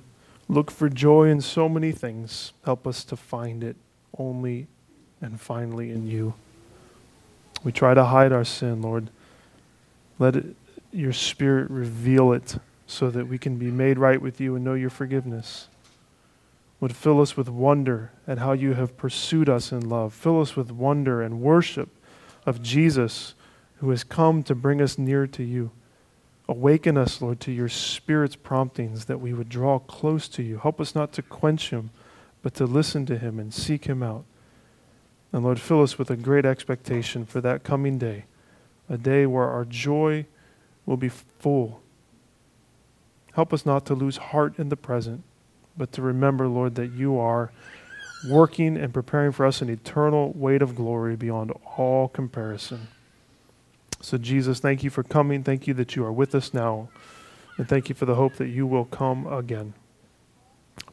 look 0.48 0.70
for 0.70 0.88
joy 0.88 1.28
in 1.28 1.40
so 1.40 1.68
many 1.68 1.92
things. 1.92 2.52
Help 2.64 2.86
us 2.86 3.04
to 3.04 3.16
find 3.16 3.62
it 3.62 3.76
only 4.18 4.66
and 5.20 5.40
finally 5.40 5.90
in 5.90 6.06
you. 6.06 6.34
We 7.62 7.72
try 7.72 7.94
to 7.94 8.04
hide 8.04 8.32
our 8.32 8.44
sin, 8.44 8.82
Lord. 8.82 9.10
Let 10.18 10.36
it, 10.36 10.56
your 10.92 11.12
Spirit 11.12 11.70
reveal 11.70 12.32
it 12.32 12.56
so 12.86 13.10
that 13.10 13.26
we 13.26 13.38
can 13.38 13.56
be 13.56 13.70
made 13.70 13.98
right 13.98 14.20
with 14.20 14.40
you 14.40 14.54
and 14.54 14.64
know 14.64 14.74
your 14.74 14.90
forgiveness. 14.90 15.68
Would 16.80 16.94
fill 16.94 17.20
us 17.20 17.36
with 17.36 17.48
wonder 17.48 18.10
at 18.26 18.38
how 18.38 18.52
you 18.52 18.74
have 18.74 18.96
pursued 18.96 19.48
us 19.48 19.72
in 19.72 19.88
love. 19.88 20.12
Fill 20.12 20.40
us 20.40 20.54
with 20.54 20.70
wonder 20.70 21.22
and 21.22 21.40
worship 21.40 21.88
of 22.44 22.62
Jesus 22.62 23.34
who 23.76 23.90
has 23.90 24.04
come 24.04 24.42
to 24.42 24.54
bring 24.54 24.82
us 24.82 24.98
near 24.98 25.26
to 25.26 25.42
you. 25.42 25.70
Awaken 26.46 26.98
us, 26.98 27.22
Lord, 27.22 27.40
to 27.40 27.52
your 27.52 27.70
Spirit's 27.70 28.36
promptings 28.36 29.06
that 29.06 29.20
we 29.20 29.32
would 29.32 29.48
draw 29.48 29.78
close 29.78 30.28
to 30.28 30.42
you. 30.42 30.58
Help 30.58 30.80
us 30.80 30.94
not 30.94 31.12
to 31.14 31.22
quench 31.22 31.70
him, 31.70 31.90
but 32.44 32.52
to 32.52 32.66
listen 32.66 33.06
to 33.06 33.16
him 33.16 33.40
and 33.40 33.54
seek 33.54 33.86
him 33.86 34.02
out. 34.02 34.26
And 35.32 35.42
Lord, 35.42 35.58
fill 35.58 35.82
us 35.82 35.98
with 35.98 36.10
a 36.10 36.16
great 36.16 36.44
expectation 36.44 37.24
for 37.24 37.40
that 37.40 37.64
coming 37.64 37.96
day, 37.96 38.26
a 38.86 38.98
day 38.98 39.24
where 39.24 39.48
our 39.48 39.64
joy 39.64 40.26
will 40.84 40.98
be 40.98 41.08
full. 41.08 41.80
Help 43.32 43.54
us 43.54 43.64
not 43.64 43.86
to 43.86 43.94
lose 43.94 44.18
heart 44.18 44.58
in 44.58 44.68
the 44.68 44.76
present, 44.76 45.24
but 45.74 45.90
to 45.92 46.02
remember, 46.02 46.46
Lord, 46.46 46.74
that 46.74 46.92
you 46.92 47.18
are 47.18 47.50
working 48.28 48.76
and 48.76 48.92
preparing 48.92 49.32
for 49.32 49.46
us 49.46 49.62
an 49.62 49.70
eternal 49.70 50.30
weight 50.34 50.60
of 50.60 50.76
glory 50.76 51.16
beyond 51.16 51.50
all 51.78 52.08
comparison. 52.08 52.88
So, 54.02 54.18
Jesus, 54.18 54.60
thank 54.60 54.84
you 54.84 54.90
for 54.90 55.02
coming. 55.02 55.42
Thank 55.42 55.66
you 55.66 55.72
that 55.74 55.96
you 55.96 56.04
are 56.04 56.12
with 56.12 56.34
us 56.34 56.52
now. 56.52 56.90
And 57.56 57.66
thank 57.66 57.88
you 57.88 57.94
for 57.94 58.04
the 58.04 58.16
hope 58.16 58.34
that 58.34 58.48
you 58.48 58.66
will 58.66 58.84
come 58.84 59.26
again. 59.26 59.72